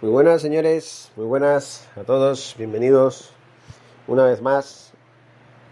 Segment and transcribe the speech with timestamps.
[0.00, 3.32] Muy buenas señores, muy buenas a todos, bienvenidos
[4.06, 4.92] una vez más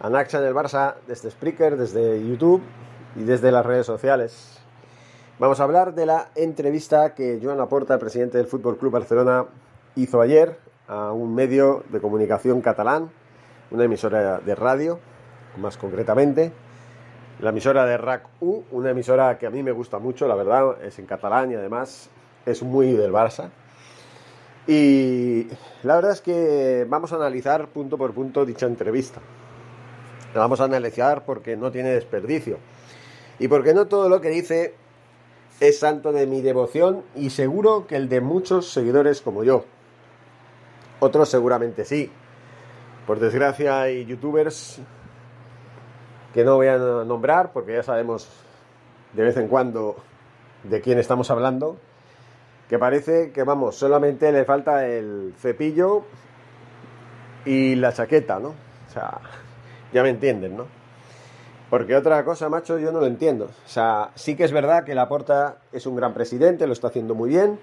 [0.00, 2.62] a Naxa en el Barça desde Spreaker, desde YouTube
[3.14, 4.58] y desde las redes sociales.
[5.38, 9.46] Vamos a hablar de la entrevista que Joan Laporta, presidente del Fútbol Club Barcelona,
[9.96, 13.10] hizo ayer a un medio de comunicación catalán,
[13.70, 14.98] una emisora de radio,
[15.58, 16.52] más concretamente,
[17.42, 20.80] la emisora de RAC U, una emisora que a mí me gusta mucho, la verdad,
[20.84, 22.08] es en catalán y además
[22.46, 23.50] es muy del Barça.
[24.68, 25.48] Y
[25.82, 29.20] la verdad es que vamos a analizar punto por punto dicha entrevista.
[30.32, 32.58] La vamos a analizar porque no tiene desperdicio.
[33.40, 34.74] Y porque no todo lo que dice
[35.58, 39.64] es santo de mi devoción y seguro que el de muchos seguidores como yo.
[41.00, 42.08] Otros seguramente sí.
[43.04, 44.80] Por desgracia hay youtubers
[46.32, 48.28] que no voy a nombrar porque ya sabemos
[49.12, 49.96] de vez en cuando
[50.64, 51.76] de quién estamos hablando
[52.72, 56.04] que parece que, vamos, solamente le falta el cepillo
[57.44, 58.48] y la chaqueta, ¿no?
[58.48, 59.20] O sea,
[59.92, 60.64] ya me entienden, ¿no?
[61.68, 63.44] Porque otra cosa, macho, yo no lo entiendo.
[63.44, 67.14] O sea, sí que es verdad que Laporta es un gran presidente, lo está haciendo
[67.14, 67.58] muy bien,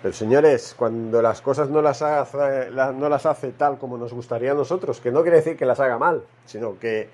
[0.00, 4.52] pero señores, cuando las cosas no las, hace, no las hace tal como nos gustaría
[4.52, 7.08] a nosotros, que no quiere decir que las haga mal, sino que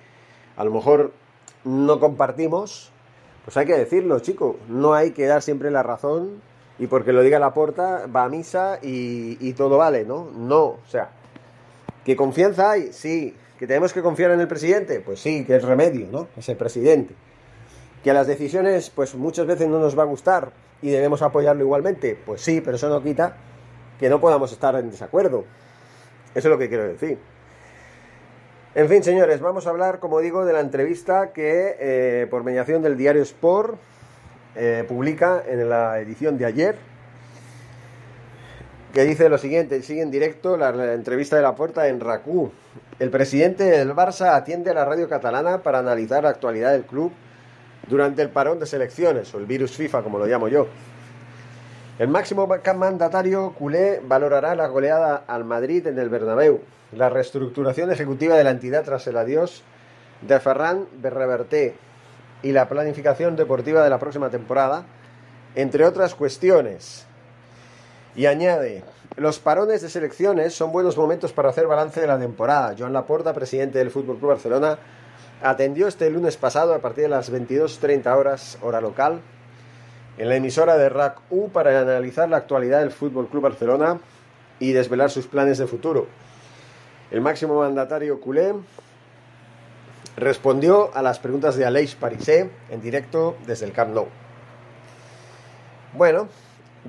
[0.61, 1.13] a lo mejor
[1.65, 2.93] no compartimos,
[3.47, 6.43] pues hay que decirlo, chico, no hay que dar siempre la razón
[6.79, 10.31] y porque lo diga la porta va a misa y, todo vale, ¿no?
[10.37, 11.13] No, o sea,
[12.05, 12.93] ¿qué confianza hay?
[12.93, 16.29] Sí, que tenemos que confiar en el presidente, pues sí, que es remedio, ¿no?
[16.37, 17.15] Es el presidente.
[18.05, 21.63] Que a las decisiones, pues muchas veces no nos va a gustar y debemos apoyarlo
[21.65, 23.35] igualmente, pues sí, pero eso no quita
[23.99, 25.47] que no podamos estar en desacuerdo.
[26.35, 27.19] Eso es lo que quiero decir.
[28.73, 32.83] En fin, señores, vamos a hablar, como digo, de la entrevista que, eh, por mediación
[32.83, 33.75] del diario Sport,
[34.55, 36.77] eh, publica en la edición de ayer,
[38.95, 42.53] que dice lo siguiente, sigue en directo la, entrevista de la puerta en RACU.
[43.01, 47.11] El presidente del Barça atiende a la radio catalana para analizar la actualidad del club
[47.89, 50.69] durante el parón de selecciones, o el virus FIFA como lo llamo yo.
[52.01, 56.63] El máximo mandatario culé valorará la goleada al Madrid en el Bernabéu,
[56.93, 59.63] la reestructuración ejecutiva de la entidad tras el adiós
[60.23, 61.75] de Ferran Berreverté,
[62.43, 64.87] y la planificación deportiva de la próxima temporada,
[65.55, 67.05] entre otras cuestiones.
[68.17, 68.83] Y añade,
[69.17, 72.75] los parones de selecciones son buenos momentos para hacer balance de la temporada.
[72.79, 74.79] Joan Laporta, presidente del Fútbol Club Barcelona,
[75.43, 79.21] atendió este lunes pasado a partir de las 22.30 horas hora local
[80.21, 83.99] en la emisora de RAC U para analizar la actualidad del Fútbol Club Barcelona
[84.59, 86.09] y desvelar sus planes de futuro.
[87.11, 88.53] El máximo mandatario culé
[90.19, 94.09] respondió a las preguntas de Aleix Parisé en directo desde el Camp Nou.
[95.95, 96.29] Bueno,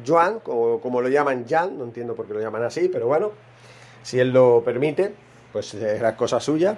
[0.05, 3.31] Joan, como, lo llaman Jan, no entiendo por qué lo llaman así, pero bueno,
[4.03, 5.15] si él lo permite,
[5.53, 6.75] pues era cosa suya.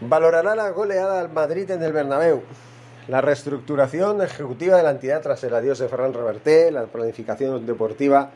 [0.00, 2.42] Valorará la goleada al Madrid en el Bernabéu,
[3.08, 8.30] la reestructuración ejecutiva de la entidad tras el adiós de Ferran Reverté, la planificación deportiva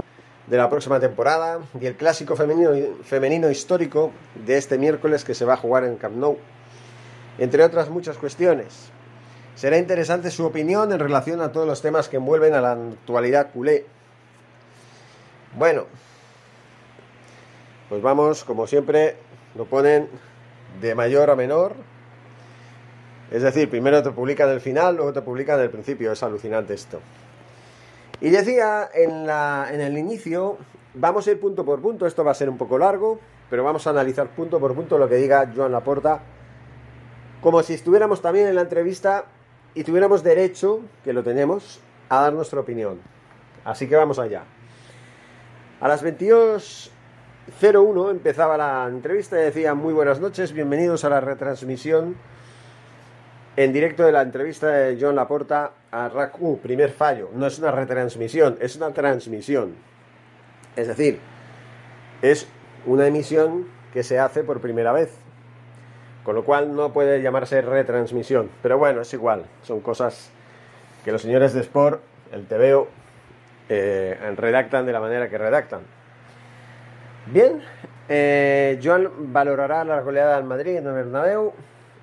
[0.46, 2.70] de la próxima temporada y el clásico femenino,
[3.04, 4.12] femenino histórico
[4.46, 6.38] de este miércoles que se va a jugar en Camp Nou
[7.40, 8.90] entre otras muchas cuestiones.
[9.56, 13.50] Será interesante su opinión en relación a todos los temas que envuelven a la actualidad
[13.52, 13.86] culé.
[15.56, 15.86] Bueno,
[17.88, 19.16] pues vamos, como siempre,
[19.54, 20.08] lo ponen
[20.80, 21.74] de mayor a menor.
[23.30, 26.12] Es decir, primero te publican el final, luego te publican el principio.
[26.12, 27.00] Es alucinante esto.
[28.20, 30.58] Y decía en, en el inicio,
[30.94, 32.06] vamos a ir punto por punto.
[32.06, 35.08] Esto va a ser un poco largo, pero vamos a analizar punto por punto lo
[35.08, 36.20] que diga Joan Laporta
[37.40, 39.24] como si estuviéramos también en la entrevista
[39.74, 42.98] y tuviéramos derecho, que lo tenemos, a dar nuestra opinión.
[43.64, 44.44] Así que vamos allá.
[45.80, 52.16] A las 22.01 empezaba la entrevista y decía muy buenas noches, bienvenidos a la retransmisión
[53.62, 56.60] en directo de la entrevista de John Laporta a RACU.
[56.60, 59.74] Primer fallo, no es una retransmisión, es una transmisión.
[60.76, 61.18] Es decir,
[62.22, 62.48] es
[62.86, 65.12] una emisión que se hace por primera vez.
[66.24, 68.48] Con lo cual no puede llamarse retransmisión.
[68.62, 69.44] Pero bueno, es igual.
[69.62, 70.30] Son cosas
[71.04, 72.00] que los señores de Sport,
[72.32, 72.88] el TVO,
[73.68, 75.80] eh, redactan de la manera que redactan.
[77.26, 77.60] Bien,
[78.08, 81.52] eh, Joan valorará la goleada al Madrid en el Bernabéu,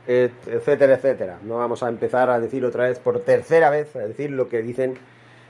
[0.08, 1.38] etcétera, etcétera.
[1.44, 4.62] No vamos a empezar a decir otra vez, por tercera vez, a decir lo que
[4.62, 4.98] dicen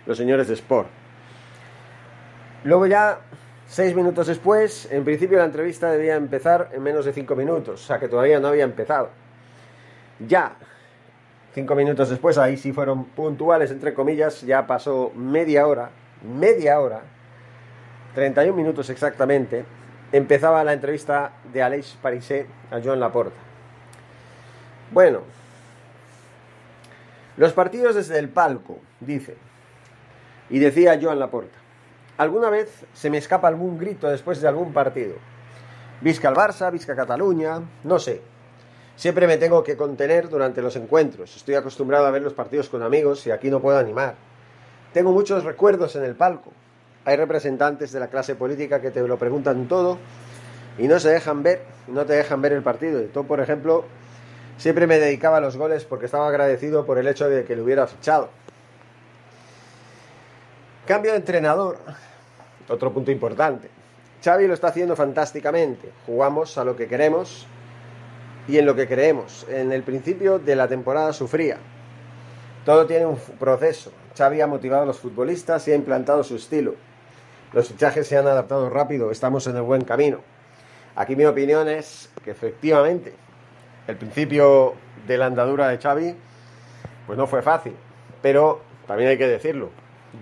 [0.06, 0.88] los señores de Sport.
[2.64, 3.20] Luego ya,
[3.68, 7.88] seis minutos después, en principio la entrevista debía empezar en menos de cinco minutos, o
[7.88, 9.10] sea que todavía no había empezado.
[10.20, 10.56] Ya,
[11.54, 15.92] cinco minutos después, ahí sí fueron puntuales, entre comillas, ya pasó media hora
[16.24, 17.02] media hora,
[18.16, 19.66] 31 minutos exactamente,
[20.12, 23.47] empezaba la entrevista de Aleix Parisé a Joan Laporta.
[24.92, 25.22] Bueno,
[27.36, 29.36] los partidos desde el palco, dice,
[30.50, 31.58] y decía Joan Laporta,
[32.18, 35.16] alguna vez se me escapa algún grito después de algún partido.
[36.00, 38.22] Visca el Barça, Visca Cataluña, no sé.
[38.96, 41.36] Siempre me tengo que contener durante los encuentros.
[41.36, 44.16] Estoy acostumbrado a ver los partidos con amigos y aquí no puedo animar.
[44.94, 46.52] Tengo muchos recuerdos en el palco.
[47.06, 50.00] Hay representantes de la clase política que te lo preguntan todo
[50.78, 53.02] y no se dejan ver, no te dejan ver el partido.
[53.14, 53.86] Yo, por ejemplo,
[54.58, 57.64] siempre me dedicaba a los goles porque estaba agradecido por el hecho de que lo
[57.64, 58.30] hubiera fichado.
[60.86, 61.78] Cambio de entrenador,
[62.70, 63.70] otro punto importante.
[64.24, 65.92] Xavi lo está haciendo fantásticamente.
[66.06, 67.46] Jugamos a lo que queremos
[68.48, 69.46] y en lo que creemos.
[69.50, 71.58] En el principio de la temporada sufría.
[72.66, 73.92] Todo tiene un proceso.
[74.18, 76.76] Xavi ha motivado a los futbolistas y ha implantado su estilo.
[77.54, 80.20] Los fichajes se han adaptado rápido, estamos en el buen camino.
[80.96, 83.14] Aquí mi opinión es que efectivamente
[83.88, 84.76] el principio
[85.08, 86.16] de la andadura de Xavi
[87.06, 87.74] pues no fue fácil,
[88.22, 89.70] pero también hay que decirlo,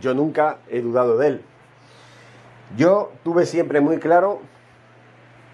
[0.02, 1.42] yo nunca he dudado de él.
[2.78, 4.42] Yo tuve siempre muy claro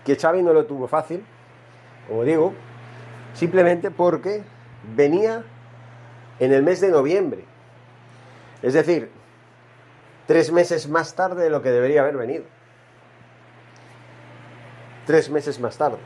[0.06, 1.24] que Xavi no lo tuvo fácil,
[2.08, 2.54] como digo,
[3.34, 4.44] simplemente porque
[4.96, 5.44] venía
[6.40, 7.46] en el mes de noviembre
[8.62, 9.10] es decir,
[10.28, 12.44] tres meses más tarde de lo que debería haber venido.
[15.06, 15.98] Tres meses más tarde.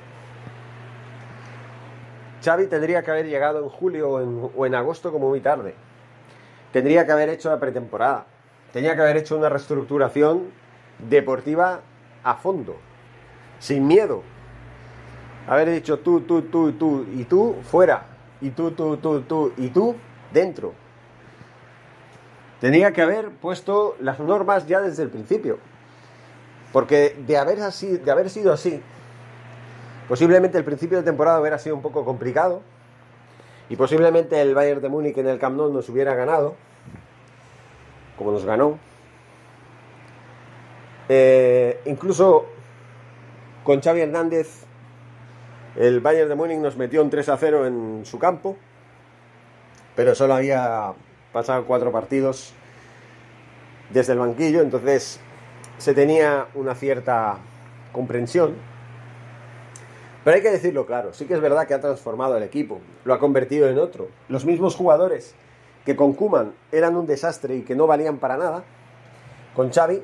[2.45, 5.73] Xavi tendría que haber llegado en julio o en, agosto como muy tarde.
[6.71, 8.27] Tendría que haber hecho la pretemporada.
[8.71, 10.51] Tenía que haber hecho una reestructuración
[10.99, 11.81] deportiva
[12.23, 12.75] a fondo.
[13.59, 14.21] Sin miedo.
[15.47, 18.05] Haber dicho tú, tú, tú, tú y tú fuera.
[18.41, 19.95] Y tú, tú, tú, tú y tú
[20.31, 20.73] dentro
[22.59, 25.59] Tenía que haber puesto las normas ya desde el principio.
[26.71, 28.81] Porque de haber, así, de haber sido así,
[30.07, 32.61] posiblemente el principio de temporada hubiera sido un poco complicado.
[33.69, 36.55] Y posiblemente el Bayern de Múnich en el Camp Nou nos hubiera ganado,
[38.15, 38.77] como nos ganó.
[41.09, 42.45] Eh, incluso
[43.63, 44.65] con Xavi Hernández,
[45.75, 48.55] el Bayern de Múnich nos metió un 3 a 0 en su campo,
[49.95, 50.93] pero solo había
[51.35, 52.53] pasaban cuatro partidos
[53.89, 55.19] desde el banquillo, entonces
[55.77, 57.39] se tenía una cierta
[57.91, 58.55] comprensión.
[60.25, 63.13] Pero hay que decirlo claro, sí que es verdad que ha transformado el equipo, lo
[63.13, 64.07] ha convertido en otro.
[64.27, 65.35] Los mismos jugadores
[65.85, 68.63] que con Kuman eran un desastre y que no valían para nada,
[69.55, 70.01] con Xavi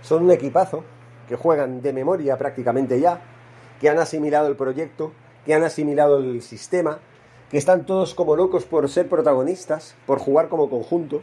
[0.00, 0.84] son un equipazo
[1.28, 3.20] que juegan de memoria prácticamente ya,
[3.80, 5.10] que han asimilado el proyecto,
[5.44, 7.00] que han asimilado el sistema,
[7.50, 11.20] que están todos como locos por ser protagonistas, por jugar como conjunto,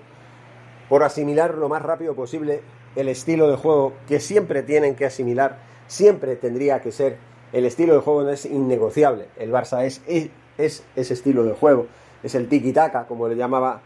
[0.89, 2.63] por asimilar lo más rápido posible
[2.97, 7.17] el estilo de juego que siempre tienen que asimilar, siempre tendría que ser,
[7.55, 11.87] el estilo de juego no es innegociable, el Barça es, es, ese estilo de juego,
[12.21, 13.79] es el tiki-taka, como le llamaba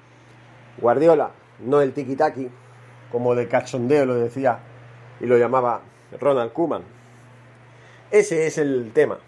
[0.80, 2.50] Guardiola, no el tiki-taki,
[3.12, 4.58] como de cachondeo lo decía
[5.20, 5.82] y lo llamaba
[6.20, 6.82] Ronald Koeman.
[8.10, 9.20] Ese es el tema.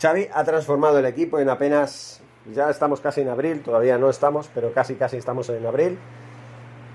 [0.00, 4.48] Xavi ha transformado el equipo en apenas, ya estamos casi en abril, todavía no estamos,
[4.54, 5.98] pero casi casi estamos en abril.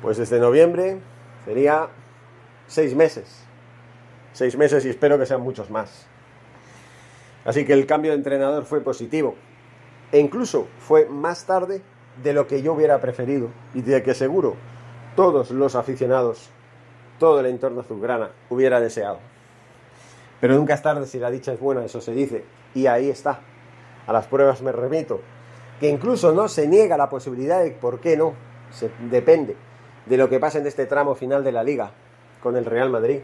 [0.02, 0.98] Pues desde noviembre
[1.46, 1.90] sería
[2.66, 3.46] seis meses.
[4.32, 6.08] Seis meses y espero que sean muchos más.
[7.46, 9.36] Así que el cambio de entrenador fue positivo.
[10.12, 11.82] E incluso fue más tarde
[12.22, 14.56] de lo que yo hubiera preferido y de que seguro
[15.16, 16.50] todos los aficionados,
[17.20, 19.20] todo el entorno azulgrana hubiera deseado.
[20.40, 22.44] Pero nunca es tarde si la dicha es buena, eso se dice.
[22.76, 23.40] Y ahí está.
[24.06, 25.22] A las pruebas me remito.
[25.80, 28.34] Que incluso no se niega la posibilidad de por qué no.
[28.72, 29.56] Se, depende.
[30.06, 31.92] de lo que pasa en este tramo final de la liga
[32.42, 33.20] con el Real Madrid.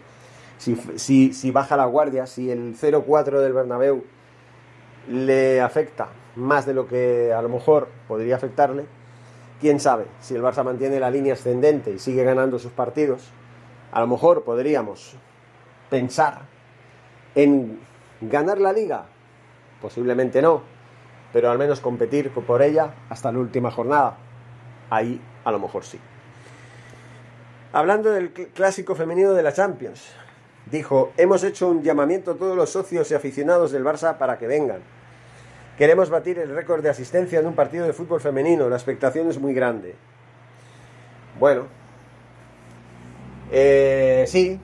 [0.59, 4.03] Si, baja la guardia, si el 0-4 del Bernabéu
[5.07, 8.85] le afecta más de lo que a lo mejor podría afectarle,
[9.61, 13.29] quién sabe, si el Barça mantiene la línea ascendente y sigue ganando sus partidos,
[13.91, 15.15] a lo mejor podríamos
[15.89, 16.41] pensar
[17.35, 17.79] en
[18.21, 19.05] ganar la liga,
[19.81, 20.61] posiblemente no,
[21.31, 24.17] pero al menos competir por ella hasta la última jornada.
[24.89, 25.99] Ahí a lo mejor sí.
[27.71, 30.11] Hablando del clásico femenino de la Champions,
[30.71, 34.47] dijo, hemos hecho un llamamiento a todos los socios y aficionados del Barça para que
[34.47, 34.81] vengan.
[35.77, 39.39] Queremos batir el récord de asistencia en un partido de fútbol femenino, la expectación es
[39.39, 39.95] muy grande.
[41.39, 41.67] Bueno,
[43.51, 44.59] eh, sí,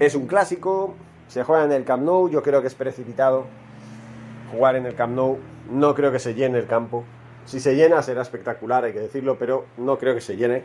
[0.00, 0.94] es un clásico,
[1.28, 3.46] se juega en el Camp Nou, yo creo que es precipitado
[4.50, 5.38] jugar en el Camp Nou,
[5.70, 7.04] no creo que se llene el campo.
[7.46, 10.64] Si se llena será espectacular, hay que decirlo, pero no creo que se llene.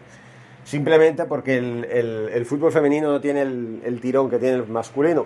[0.65, 5.25] Simplemente porque el, fútbol femenino no tiene el, tirón que tiene el masculino.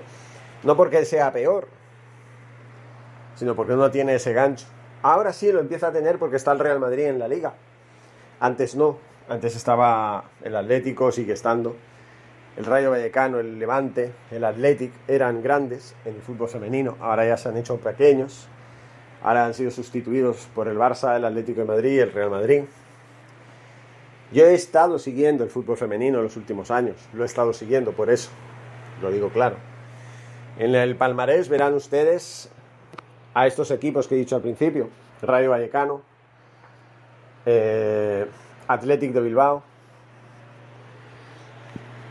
[0.63, 1.67] No porque sea peor,
[3.35, 4.67] sino porque no tiene ese gancho.
[5.01, 7.53] Ahora sí lo empieza a tener porque está el Real Madrid en la liga.
[8.41, 11.75] Antes no, antes estaba el Atlético, sigue estando
[12.59, 17.37] el Rayo Vallecano, el Levante, el Athletic eran grandes en el fútbol femenino, ahora ya
[17.37, 18.49] se han hecho pequeños,
[19.23, 22.63] ahora han sido sustituidos por el Barça, el Atlético de Madrid y el Real Madrid.
[24.31, 27.93] Yo he estado siguiendo el fútbol femenino en los últimos años, lo he estado siguiendo
[27.93, 28.29] por eso,
[29.01, 29.55] lo digo claro.
[30.57, 32.49] En el palmarés verán ustedes
[33.33, 34.89] a estos equipos que he dicho al principio,
[35.21, 36.01] Rayo Vallecano,
[37.45, 38.27] eh,
[38.67, 39.63] Athletic de Bilbao,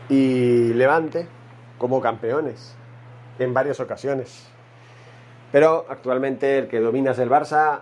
[0.09, 1.27] y Levante
[1.79, 2.75] como campeones
[3.39, 4.49] en varias ocasiones.
[5.53, 7.81] Pero actualmente el que domina es el Barça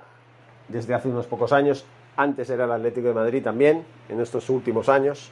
[0.68, 1.84] desde hace unos pocos años.
[2.16, 5.30] Antes era el Atlético de Madrid también, en estos últimos años.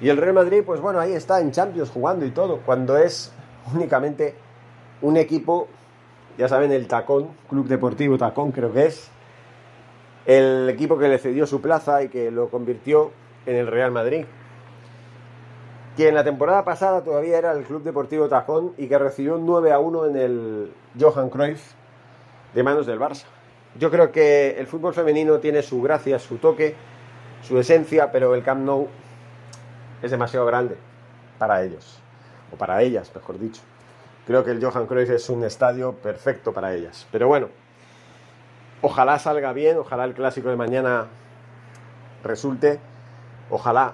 [0.00, 3.32] Y el Real Madrid, pues bueno, ahí está en Champions jugando y todo, cuando es
[3.74, 4.34] únicamente
[5.02, 5.68] un equipo,
[6.36, 9.10] ya saben, el Tacón, Club Deportivo Tacón creo que es,
[10.26, 13.12] el equipo que le cedió su plaza y que lo convirtió
[13.46, 14.26] en el Real Madrid
[15.96, 19.46] que en la temporada pasada todavía era el Club Deportivo Tajón y que recibió un
[19.46, 21.72] 9 a 1 en el Johan Cruyff
[22.54, 23.24] de manos del Barça.
[23.78, 26.74] Yo creo que el fútbol femenino tiene su gracia, su toque,
[27.42, 28.88] su esencia, pero el Camp Nou
[30.02, 30.76] es demasiado grande
[31.38, 32.00] para ellos,
[32.52, 33.60] o para ellas, mejor dicho.
[34.26, 37.06] Creo que el Johan Cruyff es un estadio perfecto para ellas.
[37.12, 37.48] Pero bueno,
[38.80, 41.06] ojalá salga bien, ojalá el clásico de mañana
[42.24, 42.80] resulte,
[43.50, 43.92] ojalá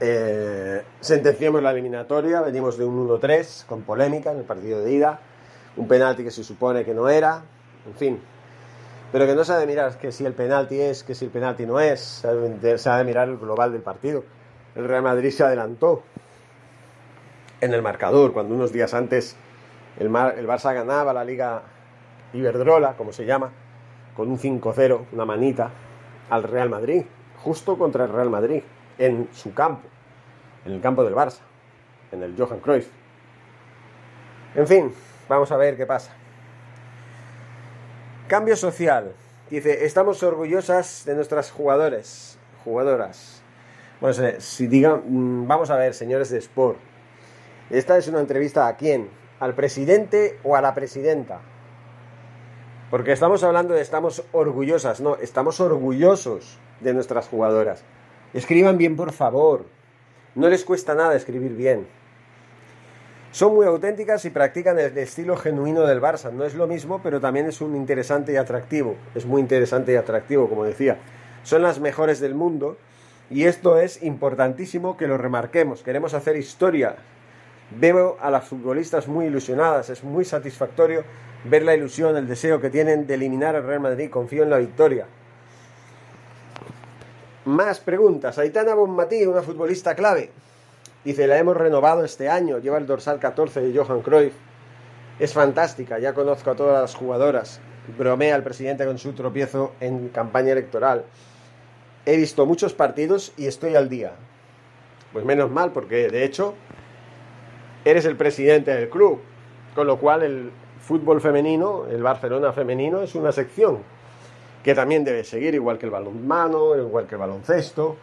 [0.00, 5.20] eh, sentenciamos la eliminatoria, venimos de un 1-3 con polémica en el partido de ida,
[5.76, 7.42] un penalti que se supone que no era,
[7.86, 8.20] en fin.
[9.12, 11.30] Pero que no se ha de mirar que si el penalti es, que si el
[11.30, 14.24] penalti no es, se ha de mirar el global del partido.
[14.74, 16.02] El Real Madrid se adelantó
[17.60, 19.36] en el marcador, cuando unos días antes
[19.98, 21.62] el, el Barça ganaba la Liga
[22.32, 23.52] Iberdrola, como se llama,
[24.16, 25.70] con un 5-0, una manita,
[26.30, 27.04] al Real Madrid,
[27.42, 28.62] justo contra el Real Madrid
[28.98, 29.86] en su campo,
[30.64, 31.40] en el campo del Barça,
[32.10, 32.88] en el Johan Cruyff.
[34.54, 34.92] En fin,
[35.28, 36.12] vamos a ver qué pasa.
[38.28, 39.12] Cambio social.
[39.50, 43.42] Dice, estamos orgullosas de nuestras jugadores, jugadoras.
[44.00, 46.78] Bueno, si digan, mm, vamos a ver, señores de Sport.
[47.68, 49.10] Esta es una entrevista a quién?
[49.40, 51.42] ¿Al presidente o a la presidenta?
[52.90, 57.84] Porque estamos hablando de estamos orgullosas, no, estamos orgullosos de nuestras jugadoras.
[58.32, 59.66] Escriban bien, por favor.
[60.34, 61.86] No les cuesta nada escribir bien.
[63.34, 66.30] Son muy auténticas y practican el estilo genuino del Barça.
[66.30, 68.94] No es lo mismo, pero también es un interesante y atractivo.
[69.12, 70.98] Es muy interesante y atractivo, como decía.
[71.42, 72.76] Son las mejores del mundo
[73.30, 75.82] y esto es importantísimo que lo remarquemos.
[75.82, 76.94] Queremos hacer historia.
[77.76, 79.90] Veo a las futbolistas muy ilusionadas.
[79.90, 81.02] Es muy satisfactorio
[81.42, 84.10] ver la ilusión, el deseo que tienen de eliminar al Real Madrid.
[84.10, 85.08] Confío en la victoria.
[87.46, 88.38] Más preguntas.
[88.38, 90.30] Aitana Bonmatí, una futbolista clave.
[91.04, 94.32] Dice, la hemos renovado este año, lleva el dorsal 14 de Johan Cruyff.
[95.18, 97.60] Es fantástica, ya conozco a todas las jugadoras.
[97.98, 101.04] Bromea el presidente con su tropiezo en campaña electoral.
[102.06, 104.12] He visto muchos partidos y estoy al día.
[105.12, 106.54] Pues menos mal, porque de hecho
[107.84, 109.20] eres el presidente del club.
[109.74, 113.80] Con lo cual el fútbol femenino, el Barcelona femenino, es una sección
[114.62, 117.96] que también debe seguir, igual que el balonmano, igual que el baloncesto,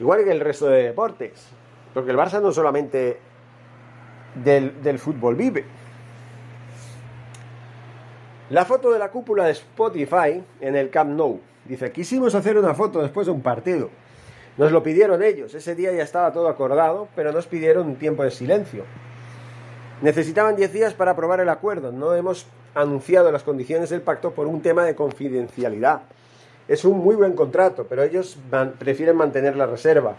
[0.00, 1.48] igual que el resto de deportes.
[1.94, 3.18] Porque el Barça no solamente
[4.34, 5.64] del, fútbol vive.
[8.50, 11.40] La foto de la cúpula de Spotify en el Camp Nou.
[11.64, 13.88] Dice, quisimos hacer una foto después de un partido.
[14.58, 18.22] Nos lo pidieron ellos, ese día ya estaba todo acordado, pero nos pidieron un tiempo
[18.22, 18.84] de silencio.
[20.02, 24.46] Necesitaban 10 días para aprobar el acuerdo, no hemos anunciado las condiciones del pacto por
[24.46, 26.02] un tema de confidencialidad.
[26.68, 28.38] Es un muy buen contrato, pero ellos
[28.78, 30.16] prefieren mantener la reserva.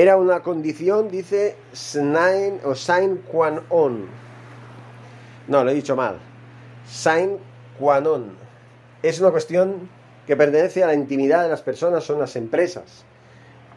[0.00, 4.06] Era una condición, dice Snain o Sain Quan On.
[5.46, 6.16] No, lo he dicho mal.
[6.88, 7.36] Sain
[7.78, 8.30] Quan On.
[9.02, 9.90] Es una cuestión
[10.26, 13.04] que pertenece a la intimidad de las personas, son las empresas.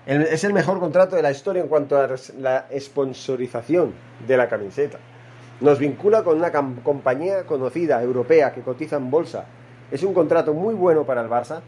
[0.06, 2.08] es el mejor contrato de la historia en cuanto a
[2.39, 3.94] la sponsorización
[4.25, 5.00] de la camiseta.
[5.60, 9.44] Nos vincula con una compañía conocida, europea, que cotiza en bolsa.
[9.92, 11.60] Es un contrato muy bueno para el Barça.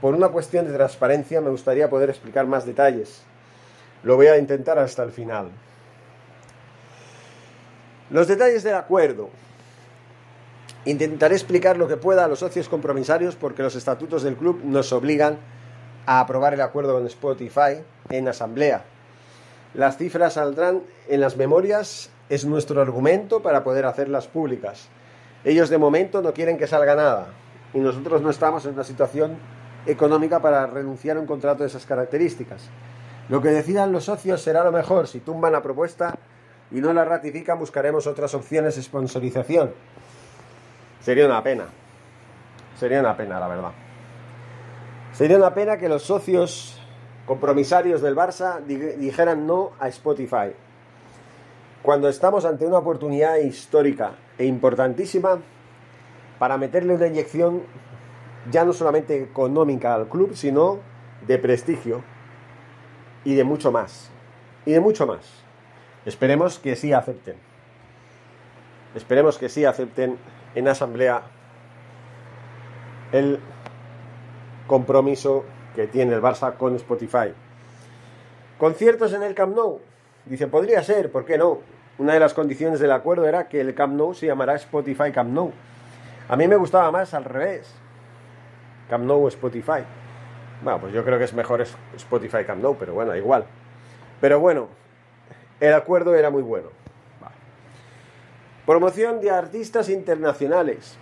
[0.00, 3.24] Por una cuestión de transparencia me gustaría poder explicar más detalles.
[4.06, 5.50] Lo voy a intentar hasta el final.
[8.10, 9.30] Los detalles del acuerdo.
[10.84, 14.92] Intentaré explicar lo que pueda a los socios compromisarios porque los estatutos del club nos
[14.92, 15.38] obligan
[16.06, 18.84] a aprobar el acuerdo con Spotify en asamblea.
[19.74, 24.86] Las cifras saldrán en las memorias, es nuestro argumento para poder hacerlas públicas.
[25.42, 27.26] Ellos de momento no quieren que salga nada
[27.74, 29.36] y nosotros no estamos en una situación
[29.84, 32.70] económica para renunciar a un contrato de esas características.
[33.28, 35.08] Lo que decidan los socios será lo mejor.
[35.08, 36.16] Si tumban la propuesta
[36.70, 39.72] y no la ratifican, buscaremos otras opciones de sponsorización.
[41.00, 41.64] Sería una pena.
[42.78, 43.72] Sería una pena, la verdad.
[45.12, 46.80] Sería una pena que los socios
[47.26, 50.52] compromisarios del Barça dijeran no a Spotify.
[51.82, 55.38] Cuando estamos ante una oportunidad histórica e importantísima
[56.38, 57.62] para meterle una inyección
[58.50, 60.78] ya no solamente económica al club, sino
[61.26, 62.15] de prestigio
[63.26, 64.08] y de mucho más.
[64.64, 65.26] Y de mucho más.
[66.06, 67.34] Esperemos que sí acepten.
[68.94, 70.16] Esperemos que sí acepten
[70.54, 71.22] en asamblea
[73.10, 73.40] el
[74.68, 77.34] compromiso que tiene el Barça con Spotify.
[78.58, 79.80] Conciertos en el Camp Nou.
[80.24, 81.58] Dice, podría ser, ¿por qué no?
[81.98, 85.30] Una de las condiciones del acuerdo era que el Camp Nou se llamará Spotify Camp
[85.30, 85.50] Nou.
[86.28, 87.74] A mí me gustaba más al revés.
[88.88, 89.82] Camp Nou Spotify.
[90.62, 91.64] Bueno, pues yo creo que es mejor
[91.96, 93.44] Spotify Camp Nou, pero bueno, igual.
[94.20, 94.68] Pero bueno,
[95.60, 96.68] el acuerdo era muy bueno.
[98.64, 100.96] Promoción de artistas internacionales.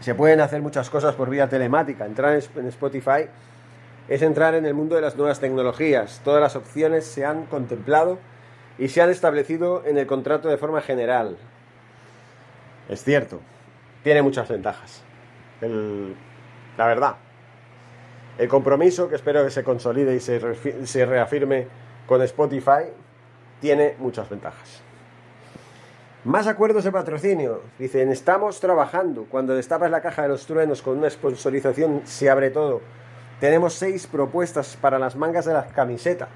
[0.00, 2.04] Se pueden hacer muchas cosas por vía telemática.
[2.04, 3.28] Entrar en Spotify
[4.08, 6.20] es entrar en el mundo de las nuevas tecnologías.
[6.24, 8.18] Todas las opciones se han contemplado
[8.78, 11.36] y se han establecido en el contrato de forma general.
[12.88, 13.40] Es cierto,
[14.02, 15.02] tiene muchas ventajas.
[15.60, 17.16] la verdad.
[18.38, 21.66] El compromiso, que espero que se consolide y se, reafirme
[22.06, 22.84] con Spotify,
[23.60, 24.82] tiene muchas ventajas.
[26.24, 27.62] Más acuerdos de patrocinio.
[27.78, 29.24] Dicen, estamos trabajando.
[29.30, 32.82] Cuando destapas la caja de los truenos con una sponsorización, se abre todo.
[33.40, 36.28] Tenemos seis propuestas para las mangas de la camiseta.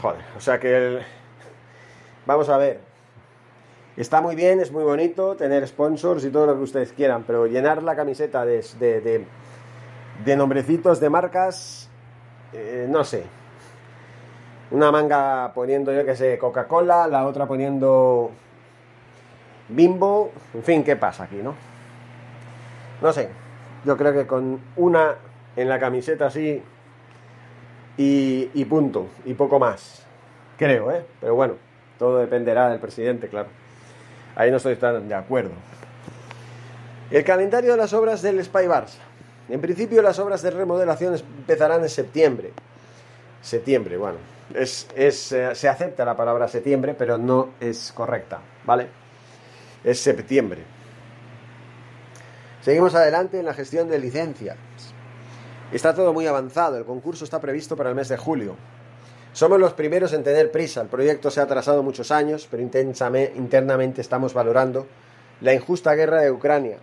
[0.00, 1.00] Joder, o sea que...
[2.26, 2.78] Vamos a ver.
[3.96, 7.46] Está muy bien, es muy bonito tener sponsors y todo lo que ustedes quieran, pero
[7.46, 8.62] llenar la camiseta de
[10.26, 11.88] nombrecitos de marcas,
[12.52, 13.24] eh, no sé.
[14.70, 18.30] Una manga poniendo, yo que sé, Coca-Cola, la otra poniendo
[19.68, 21.54] Bimbo, en fin, ¿qué pasa aquí, no?
[23.02, 23.30] No sé,
[23.84, 25.16] yo creo que con una
[25.56, 26.62] en la camiseta así
[27.96, 30.06] y, punto, y poco más.
[30.56, 31.04] Creo, ¿eh?
[31.20, 31.54] Pero bueno,
[31.98, 33.48] todo dependerá del presidente, claro.
[34.36, 35.50] Ahí no estoy tan de acuerdo.
[37.10, 38.68] El calendario de las obras del Spy.
[39.50, 42.52] En principio las obras de remodelación empezarán en septiembre.
[43.42, 44.18] Septiembre, bueno,
[44.54, 45.10] es, eh,
[45.54, 48.88] se acepta la palabra septiembre, pero no es correcta, ¿vale?
[49.82, 50.62] Es septiembre.
[52.60, 54.56] Seguimos adelante en la gestión de licencias.
[55.72, 58.56] Está todo muy avanzado, el concurso está previsto para el mes de julio.
[59.32, 64.00] Somos los primeros en tener prisa, el proyecto se ha atrasado muchos años, pero internamente
[64.00, 64.86] estamos valorando
[65.40, 66.78] la injusta guerra de Ucrania,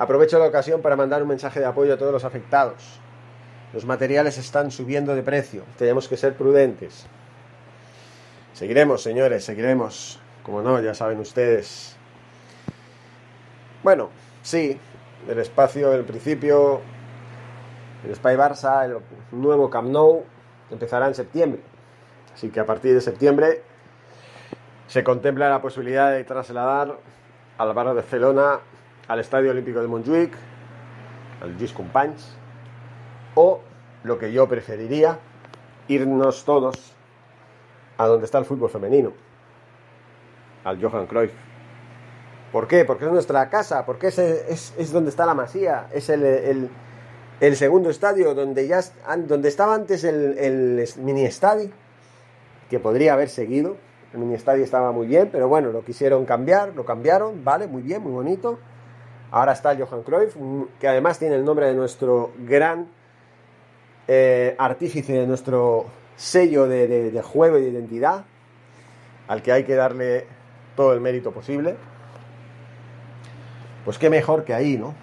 [0.00, 2.98] Aprovecho la ocasión para mandar un mensaje de apoyo a todos los afectados.
[3.74, 5.62] Los materiales están subiendo de precio.
[5.76, 7.06] Tenemos que ser prudentes.
[8.54, 10.18] Seguiremos, señores, seguiremos.
[10.42, 11.96] Como no, ya saben ustedes.
[13.82, 14.08] Bueno,
[14.42, 14.80] sí,
[15.28, 16.80] el espacio, el principio,
[18.02, 18.96] el Spy Barça, el
[19.32, 20.24] nuevo Camp Nou,
[20.70, 21.60] empezará en septiembre.
[22.32, 23.62] Así que a partir de septiembre
[24.86, 26.96] se contempla la posibilidad de trasladar
[27.58, 28.60] al Barcelona
[29.10, 30.32] al Estadio Olímpico de Montjuic,
[31.42, 31.74] al Gis
[33.34, 33.60] o
[34.04, 35.18] lo que yo preferiría,
[35.88, 36.94] irnos todos
[37.98, 39.12] a donde está el fútbol femenino,
[40.62, 41.32] al Johan Cruyff.
[42.52, 42.84] ¿Por qué?
[42.84, 46.70] Porque es nuestra casa, porque es, es, donde está la masía, es el,
[47.40, 48.80] el segundo estadio donde ya
[49.26, 51.70] donde estaba antes el, el mini estadio,
[52.68, 53.76] que podría haber seguido.
[54.12, 57.82] El mini estadio estaba muy bien, pero bueno, lo quisieron cambiar, lo cambiaron, vale, muy
[57.82, 58.60] bien, muy bonito.
[59.30, 60.36] Ahora está el Johan Cruyff,
[60.80, 62.88] que además tiene el nombre de nuestro gran
[64.08, 68.24] eh, artífice, de nuestro sello de, de juego y de identidad,
[69.28, 70.26] al que hay que darle
[70.74, 71.76] todo el mérito posible.
[73.84, 74.94] Pues qué mejor que ahí, ¿no?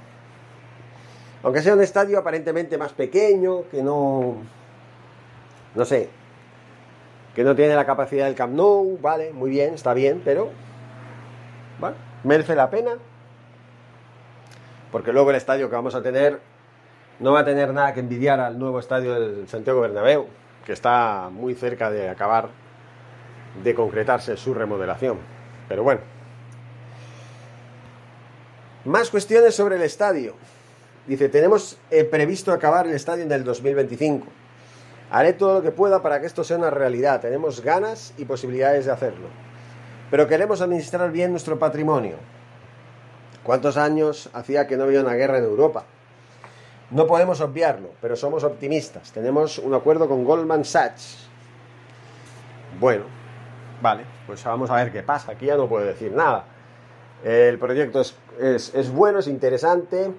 [1.43, 4.35] Aunque sea un estadio aparentemente más pequeño, que no.
[5.75, 6.09] No sé.
[7.35, 10.49] Que no tiene la capacidad del Camp Nou, vale, muy bien, está bien, pero.
[11.79, 12.97] Bueno, merece la pena.
[14.91, 16.39] Porque luego el estadio que vamos a tener
[17.19, 20.27] no va a tener nada que envidiar al nuevo estadio del Santiago Bernabéu,
[20.65, 22.49] que está muy cerca de acabar
[23.63, 25.17] de concretarse su remodelación.
[25.67, 26.01] Pero bueno.
[28.85, 30.35] Más cuestiones sobre el estadio.
[31.07, 34.27] Dice, tenemos eh, previsto acabar el estadio en el 2025.
[35.09, 37.21] Haré todo lo que pueda para que esto sea una realidad.
[37.21, 39.27] Tenemos ganas y posibilidades de hacerlo.
[40.11, 42.17] Pero queremos administrar bien nuestro patrimonio.
[43.47, 45.85] ¿Cuántos años hacía que no había una guerra en Europa?
[46.91, 49.11] No podemos obviarlo, pero somos optimistas.
[49.11, 51.27] Tenemos un acuerdo con Goldman Sachs.
[52.79, 53.05] Bueno,
[53.81, 55.31] vale, pues vamos a ver qué pasa.
[55.31, 56.43] Aquí ya no puedo decir nada.
[57.23, 60.13] El proyecto es, es, es bueno, es interesante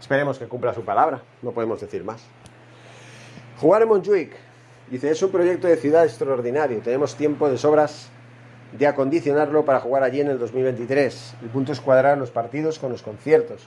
[0.00, 2.22] Esperemos que cumpla su palabra, no podemos decir más.
[3.60, 4.36] Jugar en Montjuic.
[4.90, 6.80] Dice, es un proyecto de ciudad extraordinario.
[6.80, 8.10] Tenemos tiempo de sobras
[8.78, 11.34] de acondicionarlo para jugar allí en el 2023.
[11.42, 13.66] El punto es cuadrar los partidos con los conciertos.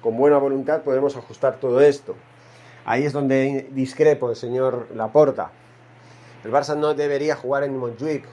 [0.00, 2.14] Con buena voluntad podemos ajustar todo esto.
[2.84, 5.50] Ahí es donde discrepo el señor Laporta.
[6.44, 8.24] El Barça no debería jugar en Montjuic,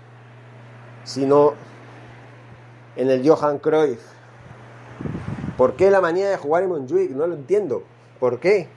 [1.03, 1.53] sino
[2.95, 4.15] en el Johan Cruyff
[5.57, 7.11] ¿Por qué la manía de jugar en Montjuic?
[7.11, 7.83] No lo entiendo.
[8.19, 8.67] ¿Por qué?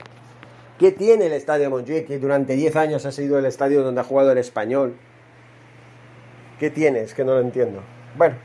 [0.77, 3.99] ¿Qué tiene el estadio de Montjuic que durante 10 años ha sido el estadio donde
[3.99, 4.95] ha jugado el español?
[6.59, 7.01] ¿Qué tiene?
[7.01, 7.81] Es que no lo entiendo.
[8.17, 8.35] Bueno,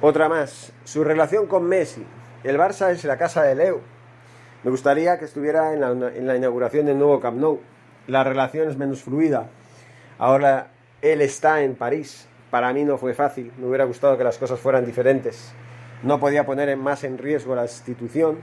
[0.00, 0.72] otra más.
[0.84, 2.04] Su relación con Messi.
[2.44, 3.80] El Barça es la casa de Leo.
[4.62, 7.60] Me gustaría que estuviera en la, en la inauguración del nuevo Camp Nou.
[8.06, 9.48] La relación es menos fluida.
[10.18, 10.68] Ahora
[11.02, 12.28] él está en París.
[12.50, 13.52] Para mí no fue fácil.
[13.58, 15.54] Me hubiera gustado que las cosas fueran diferentes
[16.02, 18.38] no podía poner más en riesgo la institución.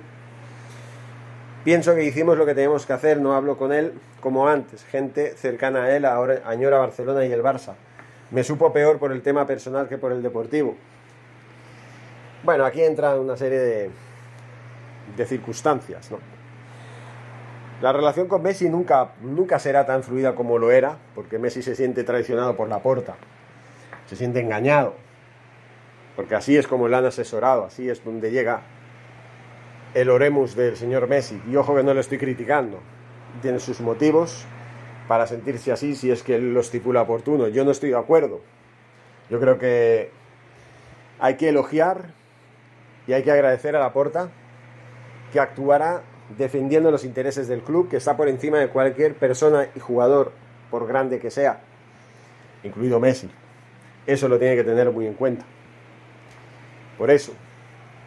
[1.63, 5.33] Pienso que hicimos lo que teníamos que hacer, no hablo con él como antes, gente
[5.35, 7.75] cercana a él ahora añora Barcelona y el Barça.
[8.33, 10.75] Me supo peor por el tema personal que por el deportivo.
[12.43, 13.91] Bueno, aquí entra una serie
[15.15, 16.17] de, circunstancias, ¿no?
[17.79, 21.75] La relación con Messi nunca, nunca será tan fluida como lo era, porque Messi se
[21.75, 23.17] siente traicionado por la porta,
[24.07, 24.95] se siente engañado,
[26.15, 28.61] porque así es como lo han asesorado, así es donde llega
[29.93, 31.39] el oremus del señor Messi.
[31.47, 32.79] Y ojo que no lo estoy criticando,
[33.43, 34.47] tiene sus motivos
[35.07, 37.47] para sentirse así si es que lo estipula oportuno.
[37.47, 38.41] Yo no estoy de acuerdo.
[39.29, 40.11] Yo creo que
[41.19, 42.13] hay que elogiar
[43.07, 44.29] y hay que agradecer a la porta
[45.31, 46.03] que actuará
[46.37, 50.31] defendiendo los intereses del club, que está por encima de cualquier persona y jugador,
[50.69, 51.61] por grande que sea,
[52.63, 53.29] incluido Messi.
[54.05, 55.45] Eso lo tiene que tener muy en cuenta.
[56.97, 57.33] Por eso,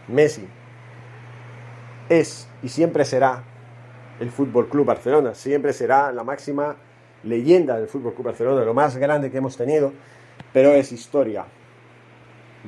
[0.08, 0.46] Messi
[2.08, 3.42] es y siempre será
[4.20, 6.76] el Fútbol Club Barcelona, siempre será la máxima
[7.22, 9.92] leyenda del Fútbol Club Barcelona, lo más grande que hemos tenido,
[10.52, 11.44] pero es historia.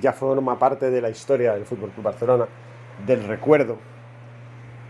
[0.01, 2.47] Ya forma parte de la historia del Fútbol Club Barcelona,
[3.07, 3.79] del recuerdo.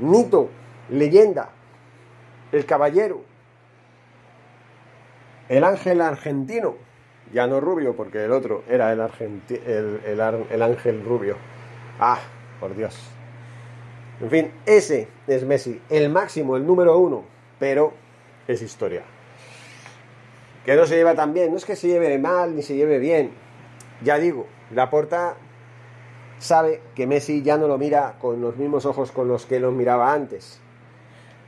[0.01, 0.49] Mito,
[0.91, 1.51] leyenda,
[2.53, 3.23] el caballero,
[5.49, 6.89] el ángel argentino
[7.33, 11.37] ya no rubio, porque el otro era el, el, ángel rubio.
[12.01, 12.19] Ah,
[12.61, 13.18] por Dios.
[14.21, 17.25] En fin, ese es Messi, el máximo, el número uno,
[17.59, 17.93] pero
[18.49, 19.03] es historia.
[20.65, 22.99] Que no se lleva tan bien, no es que se lleve mal ni se lleve
[22.99, 23.31] bien.
[24.03, 25.37] Ya digo, la porta
[26.39, 29.71] sabe que Messi ya no lo mira con los mismos ojos con los que lo
[29.71, 30.61] miraba antes.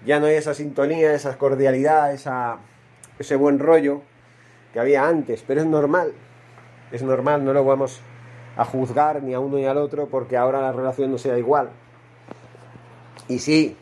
[0.07, 2.59] Ya no hay esa sintonía, esa cordialidad, esa,
[3.19, 4.03] ese buen rollo
[4.73, 6.13] que había antes, pero es normal,
[6.93, 8.01] es normal, no lo vamos
[8.57, 11.71] a juzgar ni a uno ni al otro porque ahora la relación no sea igual.
[13.31, 13.77] Y sí,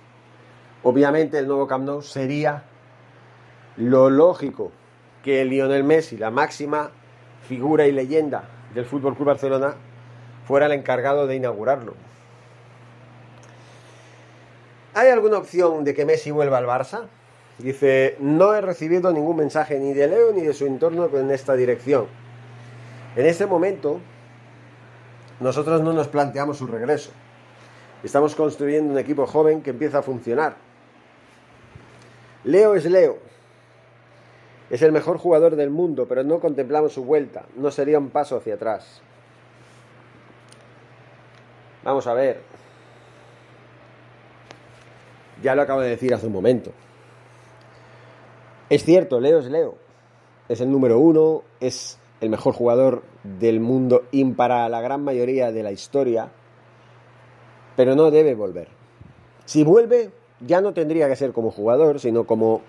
[0.82, 2.64] obviamente el nuevo Camp Nou sería
[3.78, 4.72] lo lógico
[5.24, 6.90] que Lionel Messi, la máxima
[7.48, 9.74] figura y leyenda del Fútbol Club Barcelona,
[10.46, 11.94] fuera el encargado de inaugurarlo.
[14.92, 17.06] ¿Hay alguna opción de que Messi vuelva al Barça?
[17.56, 21.54] Dice, no he recibido ningún mensaje ni de Leo ni de su entorno en esta
[21.54, 22.04] dirección.
[23.16, 23.98] En este momento,
[25.40, 27.12] nosotros no nos planteamos su regreso.
[28.02, 30.56] Estamos construyendo un equipo joven que empieza a funcionar.
[32.44, 33.18] Leo es Leo.
[34.70, 37.46] Es el mejor jugador del mundo, pero no contemplamos su vuelta.
[37.56, 39.00] No sería un paso hacia atrás.
[41.82, 42.42] Vamos a ver.
[45.42, 46.72] Ya lo acabo de decir hace un momento.
[48.68, 49.76] Es cierto, Leo es Leo.
[50.48, 54.04] Es el número uno, es el mejor jugador del mundo
[54.36, 56.30] para la gran mayoría de la historia,
[57.78, 58.66] pero no debe volver.
[59.44, 60.10] Si vuelve,
[60.40, 62.60] ya no tendría que ser como jugador, sino como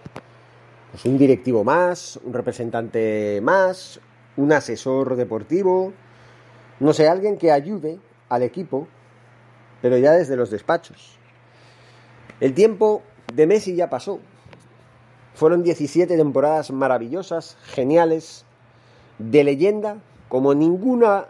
[0.91, 4.00] pues, un directivo más, un representante más,
[4.38, 5.93] un asesor deportivo,
[6.80, 7.98] no sé, alguien que ayude
[8.30, 8.88] al equipo,
[9.82, 11.17] pero ya desde los despachos.
[12.39, 13.02] El tiempo
[13.34, 14.19] de Messi ya pasó.
[15.34, 18.45] Fueron 17 temporadas maravillosas, geniales,
[19.17, 21.26] de leyenda, como ninguna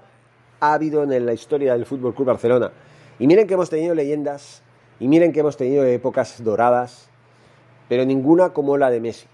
[0.59, 2.73] ha habido en la historia del Fútbol Club Barcelona.
[3.19, 4.63] Y miren que hemos tenido leyendas,
[4.99, 7.09] y miren que hemos tenido épocas doradas,
[7.89, 9.27] pero ninguna como la de Messi.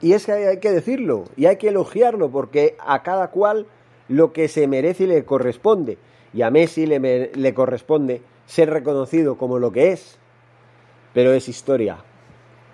[0.00, 3.66] Y es que hay que decirlo, y hay que elogiarlo, porque a cada cual
[4.08, 5.98] lo que se merece y le corresponde.
[6.32, 10.18] Y a Messi le, le corresponde ser reconocido como lo que es,
[11.12, 11.98] pero es historia.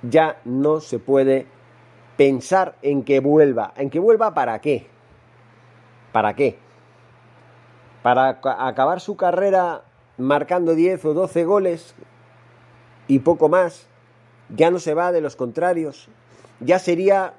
[0.02, 1.46] Ya no se puede
[2.16, 3.72] pensar en que vuelva.
[3.76, 4.86] ¿En que vuelva para qué?
[6.12, 6.58] ¿Para qué?
[8.02, 9.82] Para acabar su carrera
[10.18, 11.94] marcando 10 o 12 goles
[13.08, 13.86] y poco más.
[14.48, 16.08] Ya no se va de los contrarios.
[16.60, 17.34] Ya sería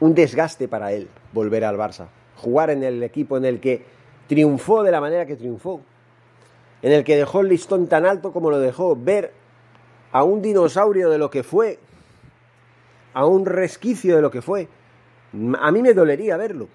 [0.00, 2.08] un desgaste para él volver al Barça.
[2.36, 3.84] Jugar en el equipo en el que
[4.26, 5.80] triunfó de la manera que triunfó.
[6.82, 8.96] En el que dejó el listón tan alto como lo dejó.
[8.96, 9.32] Ver
[10.12, 11.78] a un dinosaurio de lo que fue.
[13.12, 14.68] A un resquicio de lo que fue.
[15.60, 16.68] A mí me dolería verlo,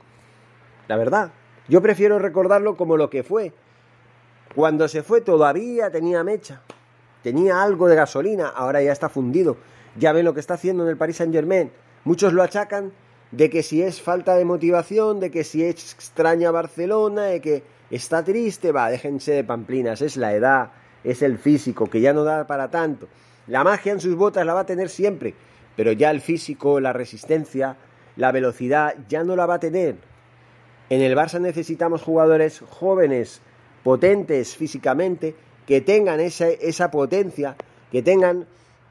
[0.87, 1.31] la verdad.
[1.67, 3.51] Yo prefiero recordarlo como lo que fue.
[4.55, 6.61] Cuando se fue todavía tenía mecha,
[7.23, 9.57] tenía algo de gasolina, ahora ya está fundido.
[9.97, 11.71] Ya ven lo que está haciendo en el Paris Saint Germain.
[12.03, 12.91] Muchos lo achacan
[13.31, 17.63] de que si es falta de motivación, de que si es extraña Barcelona, de que
[17.89, 20.71] está triste, va, déjense de pamplinas, es la edad,
[21.03, 23.07] es el físico, que ya no da para tanto.
[23.47, 25.33] La magia en sus botas la va a tener siempre,
[25.75, 27.75] pero ya el físico, la resistencia,
[28.15, 29.95] la velocidad ya no la va a tener.
[30.89, 33.41] En el Barça necesitamos jugadores jóvenes,
[33.83, 37.55] potentes físicamente, que tengan esa, esa potencia,
[37.91, 38.47] que tengan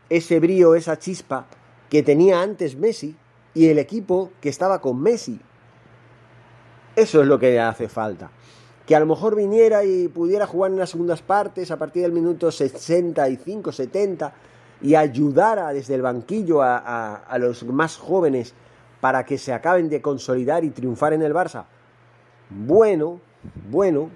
[0.09, 1.46] ese brío, esa chispa
[1.88, 3.16] que tenía antes Messi
[3.55, 5.40] y el equipo que estaba con Messi.
[6.96, 8.31] Eso es lo que hace falta.
[8.87, 12.12] Que a lo mejor viniera y pudiera jugar en las segundas partes a partir del
[12.12, 14.35] minuto 65, 70
[14.83, 18.55] y ayudara desde el banquillo a, a los más jóvenes
[19.00, 21.64] para que se acaben de consolidar y triunfar en el Barça?
[22.50, 23.20] Bueno,
[23.70, 24.11] bueno,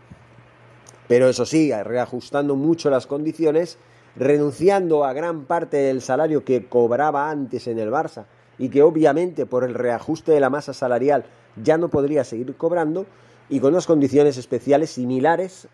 [1.09, 3.79] pero eso sí, reajustando mucho las condiciones,
[4.17, 8.25] renunciando a gran parte del salario que cobraba antes en el Barça
[8.59, 11.27] y que obviamente por el reajuste de la masa salarial
[11.63, 13.07] ya no podría seguir cobrando
[13.49, 15.69] y con unas condiciones especiales similares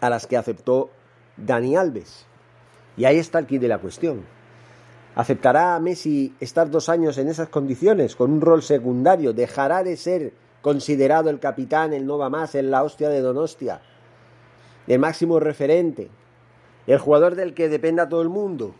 [0.00, 0.90] a las que aceptó
[1.36, 2.26] Dani Alves.
[2.96, 4.24] Y ahí está el kit de la cuestión.
[5.14, 9.32] ¿Aceptará Messi estar dos años en esas condiciones, con un rol secundario?
[9.32, 13.80] ¿Dejará de ser considerado el capitán, el no va más, en la hostia de Donostia?
[14.86, 16.08] El máximo referente,
[16.86, 18.74] el jugador del que dependa todo el mundo.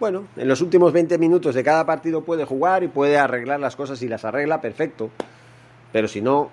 [0.00, 3.76] Bueno, en los últimos 20 minutos de cada partido puede jugar y puede arreglar las
[3.76, 5.10] cosas y las arregla, perfecto.
[5.92, 6.50] Pero si no,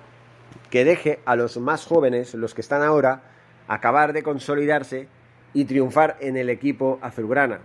[0.70, 3.24] que deje a los más jóvenes, los que están ahora,
[3.68, 5.08] acabar de consolidarse
[5.54, 7.60] y triunfar en el equipo azulgrana.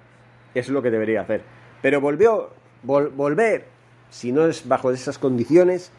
[0.55, 1.43] Eso es lo que debería hacer.
[1.83, 2.51] Pero volvió,
[2.83, 3.67] volver,
[4.11, 5.93] si no es bajo esas condiciones,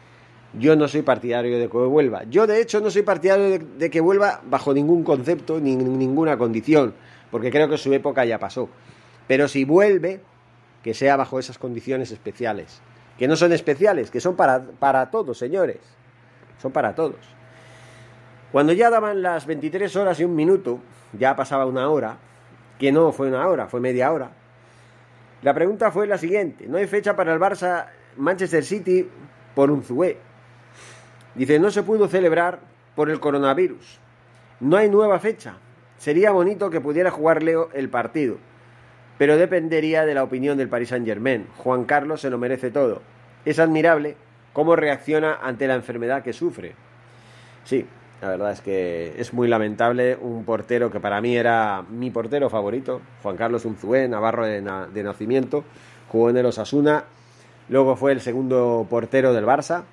[0.52, 2.24] yo no soy partidario de que vuelva.
[2.24, 6.94] Yo, de hecho, no soy partidario de, que vuelva bajo ningún concepto ni ninguna condición,
[7.30, 8.68] porque creo que su época ya pasó.
[9.28, 10.20] Pero si vuelve,
[10.82, 12.80] que sea bajo esas condiciones especiales.
[13.18, 15.78] Que no son especiales, que son para, para todos, señores.
[16.60, 17.18] Son para todos.
[18.50, 20.80] Cuando ya daban las 23 horas y un minuto,
[21.12, 22.18] ya pasaba una hora,
[22.78, 24.32] que no fue una hora, fue media hora,
[25.42, 26.66] la pregunta fue la siguiente.
[26.66, 27.86] No hay fecha para el Barça
[28.16, 29.08] Manchester City
[29.54, 30.18] por un zué.
[31.34, 32.60] Dice, no se pudo celebrar
[32.94, 33.98] por el coronavirus.
[34.60, 35.56] No hay nueva fecha.
[35.98, 38.36] Sería bonito que pudiera jugar Leo el partido.
[39.18, 41.46] Pero dependería de la opinión del Paris Saint Germain.
[41.58, 43.02] Juan Carlos se lo merece todo.
[43.44, 44.16] Es admirable
[44.52, 46.74] cómo reacciona ante la enfermedad que sufre.
[47.64, 47.86] Sí,
[48.20, 52.50] la verdad es que es muy lamentable un portero que para mí era mi portero
[52.50, 55.64] favorito, Juan Carlos Unzué, navarro de, nacimiento,
[56.08, 57.04] jugó en el Osasuna,
[57.70, 59.84] luego fue el segundo portero del Barça,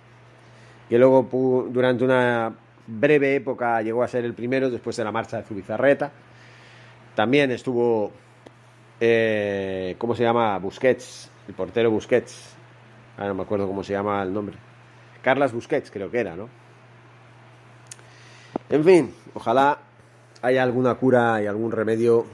[0.90, 2.54] que luego durante una
[2.88, 6.12] breve época llegó a ser el primero después de la marcha de Zubizarreta.
[7.16, 8.12] También estuvo
[9.00, 10.58] eh, ¿cómo se llama?
[10.58, 12.56] Busquets, el portero Busquets.
[13.18, 14.58] No me acuerdo cómo se llama el nombre.
[15.22, 16.50] Carlas Busquets, creo que era, ¿no?
[18.70, 19.80] En fin, ojalá
[20.42, 22.26] haya alguna cura y algún remedio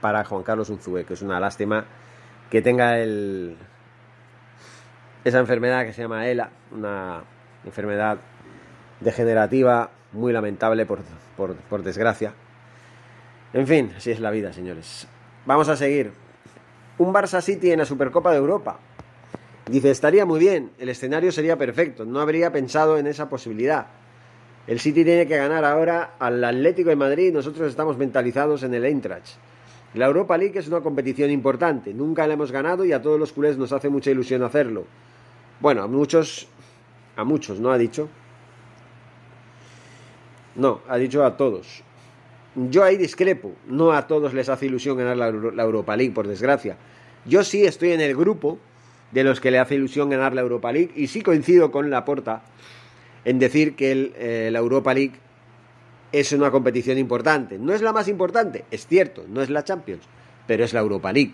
[0.00, 1.84] para Juan Carlos Unzué, que es una lástima
[2.50, 3.56] que tenga el,
[5.24, 7.22] esa enfermedad que se llama ELA, una
[7.64, 8.18] enfermedad
[9.00, 11.00] degenerativa muy lamentable por,
[11.36, 12.34] por desgracia.
[13.52, 15.06] En fin, así es la vida, señores.
[15.44, 16.12] Vamos a seguir.
[16.98, 18.78] Un Barça City en la Supercopa de Europa.
[19.66, 23.86] Dice, estaría muy bien, el escenario sería perfecto, no habría pensado en esa posibilidad.
[24.66, 28.84] El City tiene que ganar ahora al Atlético de Madrid nosotros estamos mentalizados en el
[28.84, 29.36] Eintracht.
[29.94, 33.32] La Europa League es una competición importante, nunca la hemos ganado y a todos los
[33.32, 34.84] culés nos hace mucha ilusión hacerlo.
[35.60, 36.48] Bueno, a muchos,
[37.16, 38.08] a muchos, ¿no ha dicho?
[40.54, 41.82] No, ha dicho a todos.
[42.54, 43.52] Yo ahí discrepo.
[43.66, 46.76] No a todos les hace ilusión ganar la, Europa League, por desgracia.
[47.24, 48.58] Yo sí estoy en el grupo
[49.10, 52.42] de los que le hace ilusión ganar la Europa League y sí coincido con Laporta
[53.24, 55.14] en decir que eh, la Europa League
[56.10, 57.58] es una competición importante.
[57.58, 60.02] No es la más importante, es cierto, no es la Champions,
[60.46, 61.32] pero es la Europa League.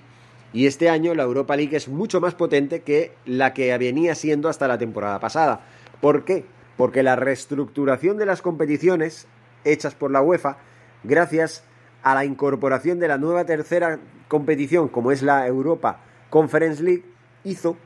[0.52, 4.48] Y este año la Europa League es mucho más potente que la que venía siendo
[4.48, 5.60] hasta la temporada pasada.
[6.00, 6.44] ¿Por qué?
[6.76, 9.26] Porque la reestructuración de las competiciones
[9.64, 10.56] hechas por la UEFA
[11.04, 11.64] gracias
[12.02, 17.04] a la incorporación de la nueva tercera competición, como es la Europa Conference League,
[17.44, 17.76] hizo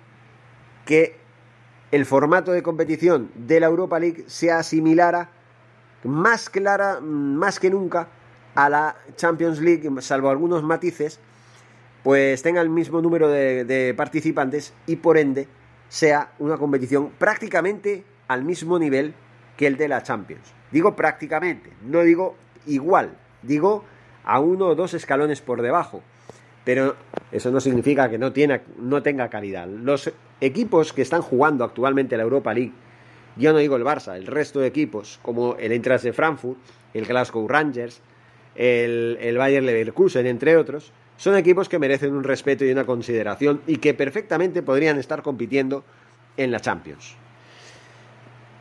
[0.85, 1.17] que
[1.91, 5.31] el formato de competición de la Europa League se asimilara
[6.05, 8.09] más clara, más que nunca,
[8.55, 11.21] a la Champions League, salvo algunos matices,
[12.03, 15.47] pues tenga el mismo número de, participantes y por ende
[15.89, 19.15] sea una competición prácticamente al mismo nivel
[19.57, 20.53] que el de la Champions.
[20.71, 22.37] Digo prácticamente, no digo
[22.67, 23.11] igual,
[23.43, 23.85] digo
[24.25, 26.03] a uno o dos escalones por debajo.
[26.65, 26.95] Pero
[27.33, 29.67] eso no significa que no, tiene, no tenga calidad.
[29.67, 32.73] Los equipos que están jugando actualmente la Europa League,
[33.37, 36.59] yo no digo el Barça, el resto de equipos, como el Eintracht de Frankfurt,
[36.95, 38.01] el Glasgow Rangers,
[38.55, 43.61] el, el Bayer Leverkusen, entre otros, son equipos que merecen un respeto y una consideración
[43.67, 45.85] y que perfectamente podrían estar compitiendo
[46.37, 47.15] en la Champions.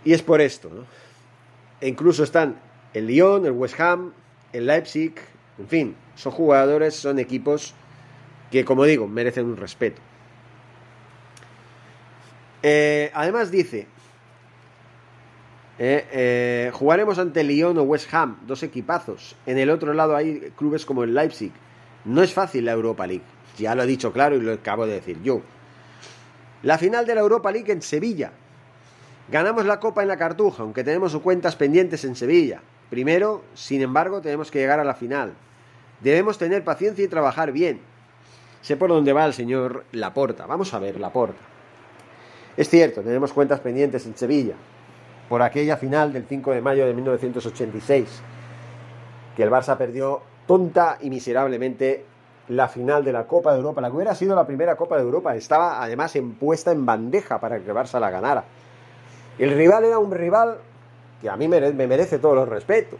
[0.03, 0.85] Y es por esto, ¿no?
[1.79, 2.57] E incluso están
[2.93, 4.13] el Lyon, el West Ham,
[4.53, 5.13] el Leipzig,
[5.57, 7.73] en fin, son jugadores, son equipos
[8.51, 10.01] que, como digo, merecen un respeto.
[12.63, 13.87] Eh, además dice,
[15.79, 19.35] eh, eh, jugaremos ante Lyon o West Ham, dos equipazos.
[19.45, 21.51] En el otro lado hay clubes como el Leipzig.
[22.05, 23.23] No es fácil la Europa League.
[23.57, 25.41] Ya lo he dicho claro y lo acabo de decir yo.
[26.63, 28.31] La final de la Europa League en Sevilla.
[29.29, 32.61] Ganamos la Copa en la Cartuja, aunque tenemos cuentas pendientes en Sevilla.
[32.89, 35.33] Primero, sin embargo, tenemos que llegar a la final.
[36.01, 37.79] Debemos tener paciencia y trabajar bien.
[38.61, 40.45] Sé por dónde va el señor Laporta.
[40.45, 41.39] Vamos a ver, Laporta.
[42.57, 44.55] Es cierto, tenemos cuentas pendientes en Sevilla,
[45.29, 48.21] por aquella final del 5 de mayo de 1986,
[49.35, 52.03] que el Barça perdió tonta y miserablemente
[52.49, 55.03] la final de la Copa de Europa, la que hubiera sido la primera Copa de
[55.03, 58.43] Europa, estaba además en puesta en bandeja para que Barça la ganara.
[59.39, 60.57] El rival era un rival
[61.21, 62.99] que a mí me, merece todos los respetos.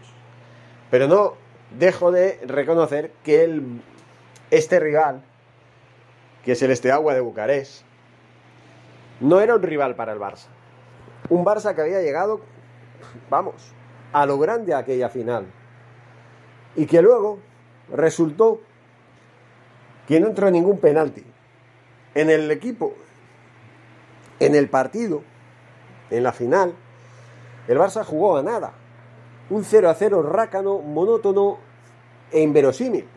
[0.90, 1.34] Pero no
[1.78, 3.82] dejo de reconocer que el,
[4.50, 5.22] este rival,
[6.46, 7.84] que es el Esteagua de Bucarest,
[9.20, 10.48] no era un rival para el Barça.
[11.28, 12.40] Un Barça que había llegado,
[13.30, 13.74] vamos,
[14.14, 15.48] a lo grande aquella final.
[16.76, 17.40] Y que luego
[17.94, 18.62] resultó
[20.08, 21.24] que no entró ningún penalti.
[22.16, 22.94] En el equipo,
[24.40, 25.24] en el partido,
[26.10, 26.74] en la final,
[27.68, 28.74] el Barça jugó a nada.
[29.50, 31.58] Un 0 a 0 rácano, monótono
[32.32, 33.08] e inverosímil.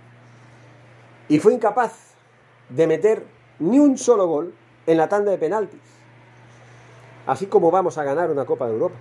[1.28, 2.14] Y fue incapaz
[2.68, 3.24] de meter
[3.58, 4.54] ni un solo gol
[4.86, 5.80] en la tanda de penaltis.
[7.26, 8.96] Así como vamos a ganar una Copa de Europa.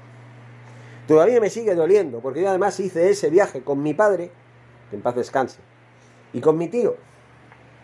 [1.07, 4.31] Todavía me sigue doliendo, porque yo además hice ese viaje con mi padre,
[4.89, 5.59] que en paz descanse,
[6.33, 6.95] y con mi tío.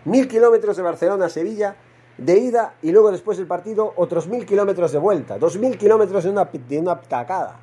[0.06, 1.76] Mil kilómetros de Barcelona a Sevilla
[2.18, 6.24] de ida y luego después del partido otros mil kilómetros de vuelta, dos mil kilómetros
[6.24, 7.60] de una, de una tacada.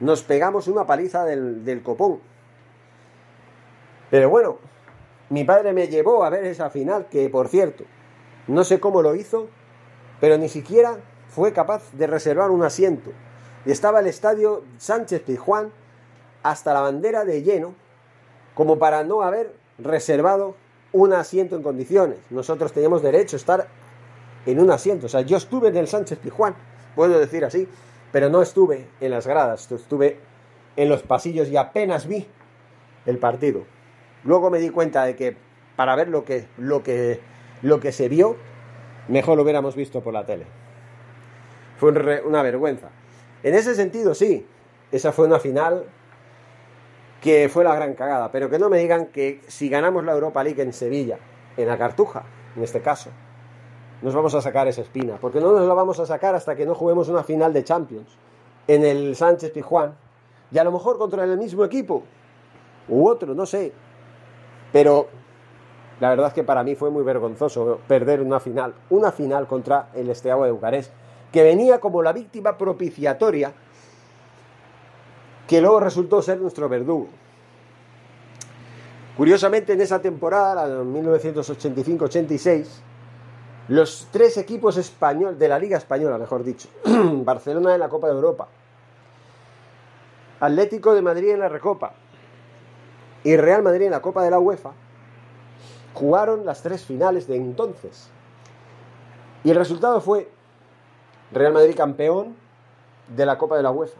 [0.00, 2.20] Nos pegamos una paliza del, del copón.
[4.10, 4.58] Pero bueno,
[5.28, 7.84] mi padre me llevó a ver esa final, que por cierto,
[8.48, 9.48] no sé cómo lo hizo,
[10.20, 10.96] pero ni siquiera
[11.28, 13.12] fue capaz de reservar un asiento.
[13.64, 15.70] Y estaba el estadio Sánchez Pizjuán
[16.42, 17.74] hasta la bandera de lleno,
[18.60, 20.54] como para no haber reservado
[20.92, 22.18] un asiento en condiciones.
[22.28, 23.68] Nosotros teníamos derecho a estar
[24.44, 25.06] en un asiento.
[25.06, 26.54] O sea, yo estuve en el Sánchez Pijuán,
[26.94, 27.66] puedo decir así,
[28.12, 30.18] pero no estuve en las gradas, estuve
[30.76, 32.26] en los pasillos y apenas vi
[33.06, 33.62] el partido.
[34.24, 35.38] Luego me di cuenta de que
[35.74, 37.18] para ver lo que, lo que,
[37.62, 38.36] lo que se vio,
[39.08, 40.44] mejor lo hubiéramos visto por la tele.
[41.78, 41.92] Fue
[42.26, 42.90] una vergüenza.
[43.42, 44.46] En ese sentido, sí,
[44.92, 45.86] esa fue una final
[47.20, 50.42] que fue la gran cagada, pero que no me digan que si ganamos la Europa
[50.42, 51.18] League en Sevilla,
[51.56, 52.24] en la Cartuja,
[52.56, 53.10] en este caso,
[54.02, 56.64] nos vamos a sacar esa espina, porque no nos la vamos a sacar hasta que
[56.64, 58.16] no juguemos una final de Champions
[58.66, 59.94] en el Sánchez Pijuán,
[60.50, 62.02] y a lo mejor contra el mismo equipo,
[62.88, 63.72] u otro, no sé,
[64.72, 65.08] pero
[66.00, 69.90] la verdad es que para mí fue muy vergonzoso perder una final, una final contra
[69.94, 70.92] el Esteaua de Bucarest,
[71.30, 73.52] que venía como la víctima propiciatoria
[75.50, 77.08] que luego resultó ser nuestro verdugo.
[79.16, 82.66] Curiosamente, en esa temporada, la 1985-86,
[83.66, 88.12] los tres equipos españoles de la Liga Española, mejor dicho, Barcelona en la Copa de
[88.12, 88.46] Europa,
[90.38, 91.94] Atlético de Madrid en la Recopa
[93.24, 94.70] y Real Madrid en la Copa de la UEFA,
[95.94, 98.08] jugaron las tres finales de entonces.
[99.42, 100.30] Y el resultado fue
[101.32, 102.36] Real Madrid campeón
[103.08, 103.98] de la Copa de la UEFA.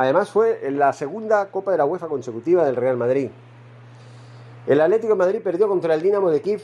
[0.00, 3.28] Además fue la segunda Copa de la UEFA consecutiva del Real Madrid.
[4.66, 6.62] El Atlético de Madrid perdió contra el Dinamo de Kiev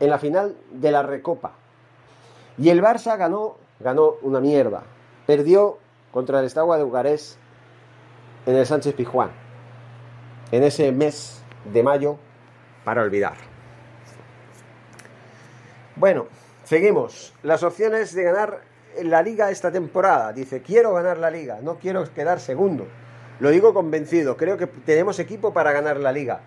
[0.00, 1.52] en la final de la Recopa.
[2.56, 4.82] Y el Barça ganó, ganó una mierda.
[5.26, 5.76] Perdió
[6.10, 7.36] contra el Estagua de Bucarest
[8.46, 9.28] en el Sánchez Pijuán.
[10.50, 12.16] En ese mes de mayo
[12.82, 13.34] para olvidar.
[15.96, 16.28] Bueno,
[16.64, 17.34] seguimos.
[17.42, 18.62] Las opciones de ganar
[19.02, 20.32] la liga esta temporada.
[20.32, 22.86] Dice, quiero ganar la liga, no quiero quedar segundo.
[23.40, 26.40] Lo digo convencido, creo que tenemos equipo para ganar la liga.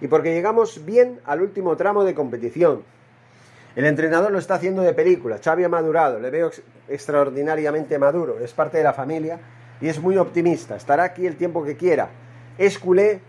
[0.00, 2.82] Y porque llegamos bien al último tramo de competición.
[3.76, 5.38] El entrenador lo está haciendo de película.
[5.42, 6.50] Xavi ha madurado, le veo
[6.88, 8.38] extraordinariamente maduro.
[8.38, 9.38] Es parte de la familia
[9.80, 10.76] y es muy optimista.
[10.76, 12.08] Estará aquí el tiempo que quiera.
[12.58, 13.20] Es culé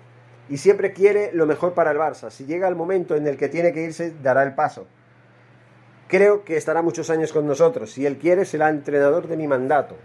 [0.49, 2.29] y siempre quiere lo mejor para el Barça.
[2.29, 4.85] Si llega el momento en el que tiene que irse, dará el paso.
[6.07, 7.91] Creo que estará muchos años con nosotros.
[7.91, 9.95] Si él quiere, será entrenador de mi mandato.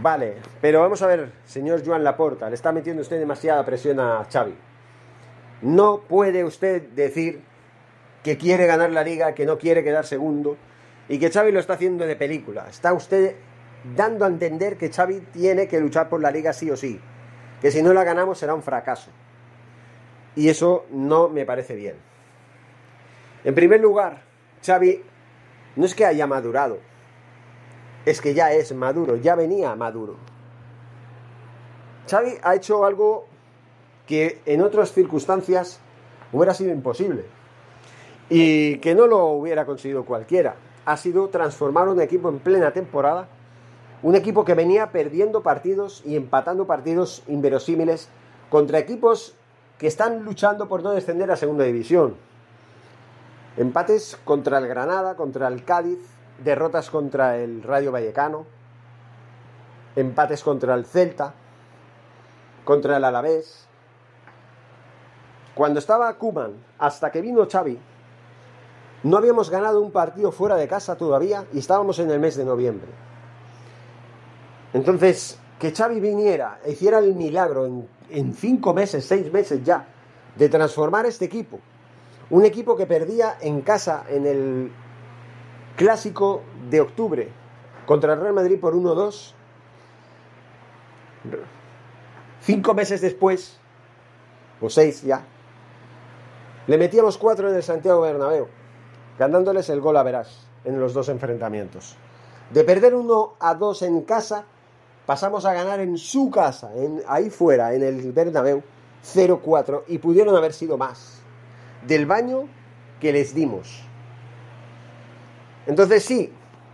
[0.00, 4.26] Vale, pero vamos a ver, señor Joan Laporta, le está metiendo usted demasiada presión a
[4.30, 4.54] Xavi.
[5.62, 7.42] No puede usted decir
[8.22, 10.56] que quiere ganar la liga, que no quiere quedar segundo
[11.08, 12.66] y que Xavi lo está haciendo de película.
[12.68, 13.36] Está usted
[13.94, 17.00] dando a entender que Xavi tiene que luchar por la liga sí o sí,
[17.60, 19.10] que si no la ganamos será un fracaso.
[20.34, 21.96] Y eso no me parece bien.
[23.46, 24.22] En primer lugar,
[24.60, 25.02] Xavi
[25.76, 26.78] no es que haya madurado,
[28.04, 30.16] es que ya es maduro, ya venía maduro.
[32.10, 33.26] Xavi ha hecho algo
[34.04, 35.78] que en otras circunstancias
[36.32, 37.24] hubiera sido imposible
[38.28, 40.56] y que no lo hubiera conseguido cualquiera.
[40.84, 43.28] Ha sido transformar un equipo en plena temporada,
[44.02, 48.08] un equipo que venía perdiendo partidos y empatando partidos inverosímiles
[48.50, 49.36] contra equipos
[49.78, 52.16] que están luchando por no descender a segunda división.
[53.56, 55.98] Empates contra el Granada, contra el Cádiz,
[56.44, 58.44] derrotas contra el Radio Vallecano,
[59.94, 61.32] empates contra el Celta,
[62.64, 63.66] contra el Alavés.
[65.54, 67.78] Cuando estaba Kuman, hasta que vino Xavi,
[69.04, 72.44] no habíamos ganado un partido fuera de casa todavía y estábamos en el mes de
[72.44, 72.88] noviembre.
[74.74, 79.86] Entonces, que Xavi viniera e hiciera el milagro en, en cinco meses, seis meses ya,
[80.36, 81.58] de transformar este equipo
[82.30, 84.72] un equipo que perdía en casa en el
[85.76, 87.28] clásico de octubre
[87.86, 89.32] contra el Real Madrid por 1-2.
[92.40, 93.58] Cinco meses después,
[94.60, 95.24] o seis ya,
[96.66, 98.48] le metíamos cuatro en el Santiago Bernabéu,
[99.18, 101.96] ganándoles el gol a verás en los dos enfrentamientos.
[102.50, 104.44] De perder 1 a 2 en casa,
[105.04, 108.62] pasamos a ganar en su casa, en, ahí fuera, en el Bernabéu,
[109.04, 111.25] 0-4, y pudieron haber sido más
[111.86, 112.48] del baño
[113.00, 113.82] que les dimos.
[115.66, 116.32] Entonces sí,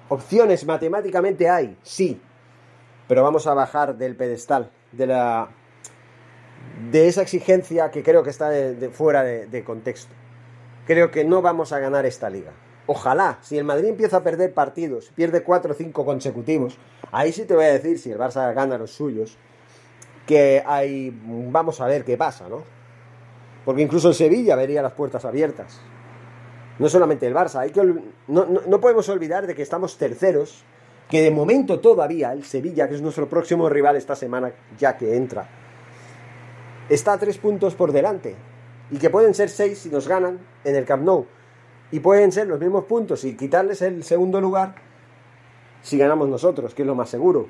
[0.08, 2.20] opciones matemáticamente hay, sí,
[3.08, 5.48] pero vamos a bajar del pedestal, de la
[6.90, 10.14] de esa exigencia que creo que está de, fuera de, de contexto.
[10.86, 12.52] Creo que no vamos a ganar esta liga.
[12.86, 16.78] Ojalá, si el Madrid empieza a perder partidos, pierde 4 o 5 consecutivos,
[17.12, 19.38] ahí sí te voy a decir, si el Barça gana los suyos,
[20.26, 22.64] que hay, vamos a ver qué pasa, ¿no?
[23.64, 25.80] Porque incluso el Sevilla vería las puertas abiertas.
[26.78, 27.60] No solamente el Barça.
[27.60, 30.64] Hay que, no, no, podemos olvidar de que estamos terceros,
[31.08, 35.16] que de momento todavía el Sevilla, que es nuestro próximo rival esta semana, ya que
[35.16, 35.48] entra,
[36.88, 38.34] está a tres puntos por delante.
[38.90, 41.26] Y que pueden ser seis si nos ganan en el Camp Nou.
[41.92, 44.74] Y pueden ser los mismos puntos y quitarles el segundo lugar
[45.82, 47.48] si ganamos nosotros, que es lo más seguro.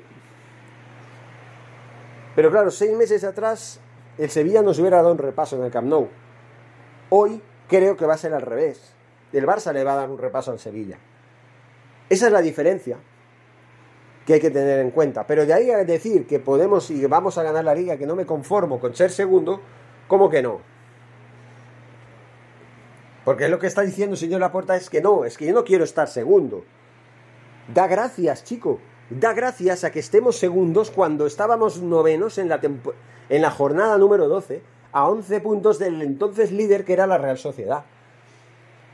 [2.35, 3.79] Pero claro, seis meses atrás
[4.17, 6.09] el Sevilla nos hubiera dado un repaso en el Camp Nou.
[7.09, 8.93] Hoy creo que va a ser al revés.
[9.31, 10.97] El Barça le va a dar un repaso al Sevilla.
[12.09, 12.97] Esa es la diferencia
[14.25, 15.25] que hay que tener en cuenta.
[15.25, 18.15] Pero de ahí a decir que podemos y vamos a ganar la liga, que no
[18.15, 19.61] me conformo con ser segundo,
[20.07, 20.61] ¿cómo que no?
[23.25, 25.63] Porque lo que está diciendo el señor Laporta es que no, es que yo no
[25.63, 26.63] quiero estar segundo.
[27.73, 28.79] Da gracias, chico.
[29.19, 32.59] Da gracias a que estemos segundos cuando estábamos novenos en la,
[33.29, 37.37] en la jornada número 12, a 11 puntos del entonces líder que era la Real
[37.37, 37.83] Sociedad.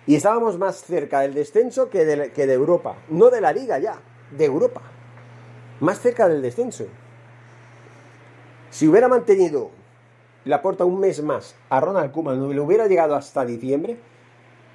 [0.06, 2.96] Y estábamos más cerca del descenso que de, que de Europa.
[3.08, 3.98] No de la liga ya,
[4.36, 4.82] de Europa.
[5.80, 6.86] Más cerca del descenso.
[8.70, 9.72] Si hubiera mantenido
[10.44, 13.98] la puerta un mes más a Ronald Koeman, no le hubiera llegado hasta diciembre,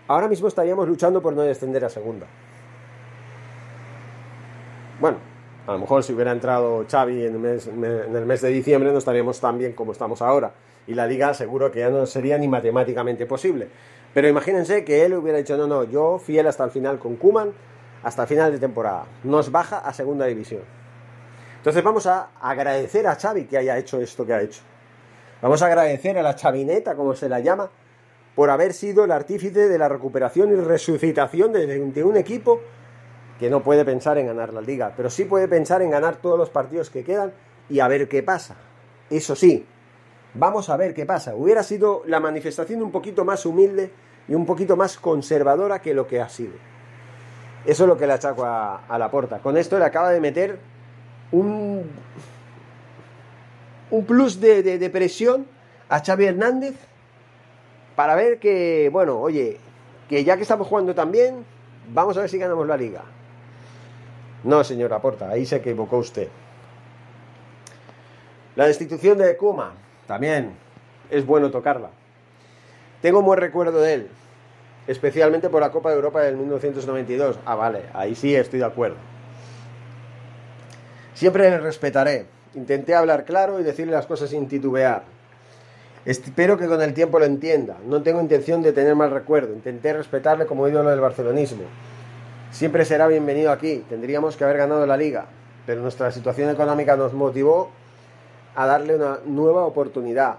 [0.09, 2.27] ahora mismo estaríamos luchando por no descender a segunda.
[5.01, 5.34] Bueno,
[5.67, 9.59] a lo mejor si hubiera entrado Xavi en el mes, de diciembre no estaríamos tan
[9.59, 10.53] bien como estamos ahora.
[10.87, 13.69] Y la liga seguro que ya no sería ni matemáticamente posible.
[14.13, 17.53] Pero imagínense que él hubiera dicho, no, no, yo fiel hasta el final con Kuman,
[18.03, 19.07] hasta el final de temporada.
[19.25, 20.63] Nos baja a segunda división.
[21.57, 24.61] Entonces vamos a agradecer a Xavi que haya hecho esto que ha hecho.
[25.41, 27.71] Vamos a agradecer a la chavineta, como se la llama,
[28.35, 32.61] por haber sido el artífice de la recuperación y resucitación de, un equipo
[33.39, 36.39] que no puede pensar en ganar la liga, pero sí puede pensar en ganar todos
[36.39, 37.33] los partidos que quedan
[37.69, 38.57] y a ver qué pasa.
[39.11, 39.67] Eso sí,
[40.35, 41.35] vamos a ver qué pasa.
[41.35, 43.91] Hubiera sido la manifestación un poquito más humilde
[44.29, 46.55] y un poquito más conservadora que lo que ha sido.
[47.67, 49.39] Eso es lo que le achaco a, a la porta.
[49.39, 50.59] Con esto le acaba de meter
[51.33, 51.91] un,
[53.91, 55.47] un plus de, de presión
[55.89, 56.75] a Xavi Hernández
[57.97, 59.59] para ver que, bueno, oye,
[60.09, 61.45] que ya que estamos jugando tan bien,
[61.93, 63.03] vamos a ver si ganamos la liga.
[64.45, 66.29] No, señor Aporta, ahí se equivocó usted.
[68.57, 69.73] La destitución de Kuma,
[70.07, 70.53] también
[71.11, 71.89] es bueno tocarla.
[73.01, 74.09] Tengo un buen recuerdo de él,
[74.87, 77.39] especialmente por la Copa de Europa del 1992.
[77.45, 78.97] Ah, vale, ahí sí estoy de acuerdo.
[81.15, 82.27] Siempre le respetaré.
[82.55, 85.03] Intenté hablar claro y decirle las cosas sin titubear.
[86.05, 87.77] Espero que con el tiempo lo entienda.
[87.87, 89.55] No tengo intención de tener mal recuerdo.
[89.55, 91.65] Intenté respetarle como ídolo del barcelonismo.
[92.55, 93.85] Siempre será bienvenido aquí.
[93.89, 95.27] Tendríamos que haber ganado la liga.
[95.67, 97.69] Pero nuestra situación económica nos motivó
[98.55, 100.37] a darle una nueva oportunidad.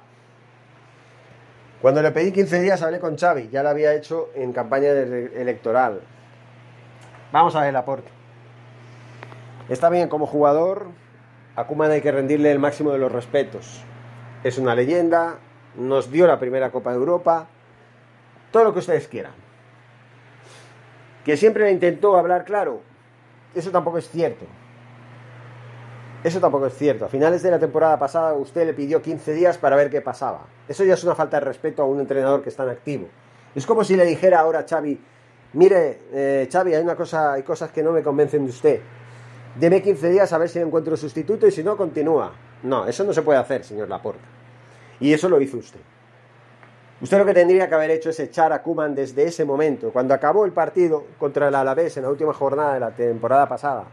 [1.81, 3.49] Cuando le pedí 15 días hablé con Xavi.
[3.49, 5.99] Ya lo había hecho en campaña electoral.
[7.33, 8.09] Vamos a ver el aporte.
[9.67, 10.85] Está bien como jugador.
[11.57, 13.83] A Koeman hay que rendirle el máximo de los respetos.
[14.45, 15.39] Es una leyenda,
[15.75, 17.47] nos dio la primera Copa de Europa,
[18.51, 19.44] todo lo que ustedes quieran.
[21.25, 22.81] Que siempre intentó hablar claro,
[23.55, 24.45] eso tampoco es cierto.
[26.23, 27.05] Eso tampoco es cierto.
[27.05, 30.45] A finales de la temporada pasada usted le pidió 15 días para ver qué pasaba.
[30.67, 33.07] Eso ya es una falta de respeto a un entrenador que está en activo.
[33.55, 34.99] Es como si le dijera ahora a Xavi,
[35.53, 38.81] mire, eh, Xavi, hay una cosa, hay cosas que no me convencen de usted.
[39.55, 42.33] Deme 15 días a ver si encuentro sustituto y si no, continúa.
[42.63, 44.25] No, eso no se puede hacer, señor Laporta.
[44.99, 45.79] Y eso lo hizo usted.
[47.05, 50.15] Usted lo que tendría que haber hecho es echar a Kuman desde ese momento, cuando
[50.15, 53.85] acabó el partido contra el Alavés en la última jornada de la temporada pasada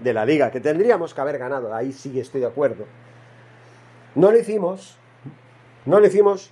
[0.00, 2.84] de la liga, que tendríamos que haber ganado, ahí sí estoy de acuerdo.
[4.16, 4.98] No lo hicimos,
[5.86, 6.50] no lo hicimos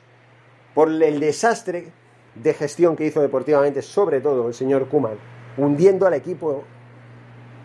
[0.77, 1.91] por el desastre
[2.37, 5.19] de gestión que hizo deportivamente, sobre todo el señor Kuman,
[5.57, 6.63] hundiendo al equipo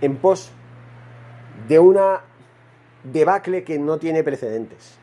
[0.02, 0.52] en pos
[1.68, 2.22] de una
[3.04, 4.98] debacle que no tiene precedentes.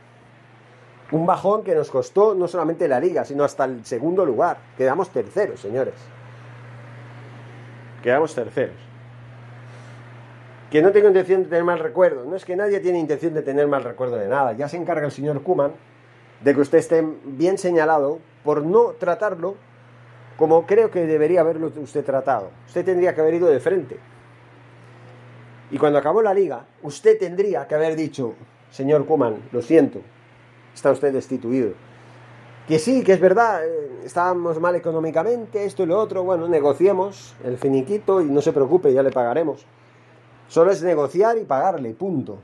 [1.11, 4.59] Un bajón que nos costó no solamente la liga, sino hasta el segundo lugar.
[4.77, 5.95] Quedamos terceros, señores.
[8.03, 8.77] Quedamos terceros.
[10.71, 12.25] Que no tengo intención de tener mal recuerdo.
[12.27, 14.53] No es que nadie tiene intención de tener mal recuerdo de nada.
[14.53, 15.73] Ya se encarga el señor Kuman
[16.43, 19.57] de que usted esté bien señalado por no tratarlo
[20.37, 22.51] como creo que debería haberlo usted tratado.
[22.67, 23.99] Usted tendría que haber ido de frente.
[25.71, 28.35] Y cuando acabó la liga, usted tendría que haber dicho,
[28.71, 30.01] señor Kuman, lo siento,
[30.79, 31.73] está usted destituido.
[32.67, 37.35] Que sí, que es verdad, eh, estábamos mal económicamente, esto y lo otro, bueno, negociemos
[37.45, 39.67] el finiquito y no se preocupe, ya le pagaremos.
[40.49, 42.39] Solo es negociar y pagarle, punto.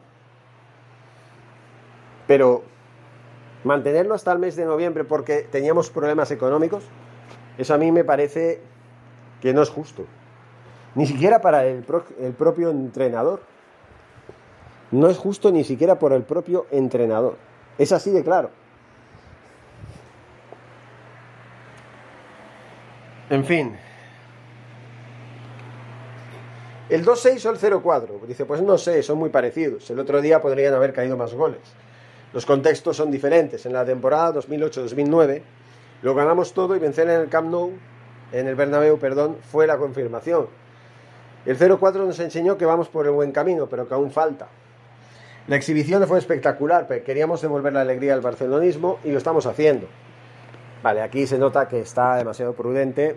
[2.26, 2.62] Pero
[3.64, 6.84] mantenerlo hasta el mes de noviembre porque teníamos problemas económicos,
[7.56, 8.60] eso a mí me parece
[9.40, 10.04] que no es justo.
[10.94, 11.84] Ni siquiera para el,
[12.20, 13.40] el propio entrenador.
[14.90, 17.36] No es justo ni siquiera por el propio entrenador.
[17.78, 18.50] Es así de claro.
[23.30, 23.76] En fin.
[26.88, 28.26] El 2-6 o el 0-4.
[28.26, 29.88] Dice, pues no sé, son muy parecidos.
[29.90, 31.60] El otro día podrían haber caído más goles.
[32.32, 33.64] Los contextos son diferentes.
[33.66, 35.42] En la temporada 2008-2009
[36.02, 37.72] lo ganamos todo y vencer en el Camp Nou,
[38.32, 40.48] en el Bernabéu, perdón, fue la confirmación.
[41.46, 44.48] El 0-4 nos enseñó que vamos por el buen camino, pero que aún falta.
[45.46, 49.86] La exhibición fue espectacular, pero queríamos devolver la alegría al barcelonismo y lo estamos haciendo.
[50.82, 53.16] Vale, aquí se nota que está demasiado prudente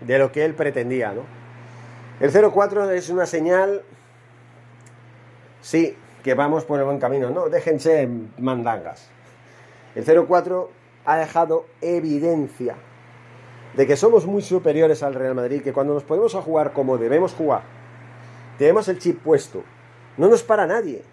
[0.00, 1.22] de lo que él pretendía, ¿no?
[2.20, 3.82] El 0-4 es una señal,
[5.60, 8.08] sí, que vamos por el buen camino, no, déjense
[8.38, 9.08] mandangas.
[9.94, 10.68] El 0-4
[11.04, 12.74] ha dejado evidencia
[13.76, 16.98] de que somos muy superiores al Real Madrid, que cuando nos podemos a jugar como
[16.98, 17.62] debemos jugar,
[18.58, 19.62] tenemos el chip puesto,
[20.16, 21.04] no nos para nadie.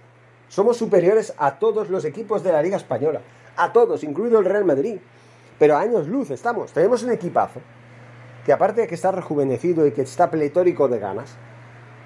[0.47, 3.21] Somos superiores a todos los equipos de la Liga Española,
[3.57, 4.97] a todos, incluido el Real Madrid.
[5.57, 7.61] Pero a años luz estamos, tenemos un equipazo
[8.45, 11.35] que aparte de que está rejuvenecido y que está pletórico de ganas,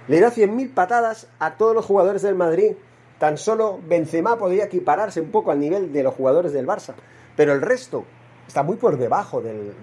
[0.07, 2.73] le da 100.000 patadas a todos los jugadores del Madrid.
[3.19, 6.93] Tan solo Benzema podría equipararse un poco al nivel de los jugadores del Barça,
[7.35, 8.05] pero el resto
[8.47, 9.73] está muy por debajo del,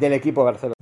[0.00, 0.81] del equipo Barcelona.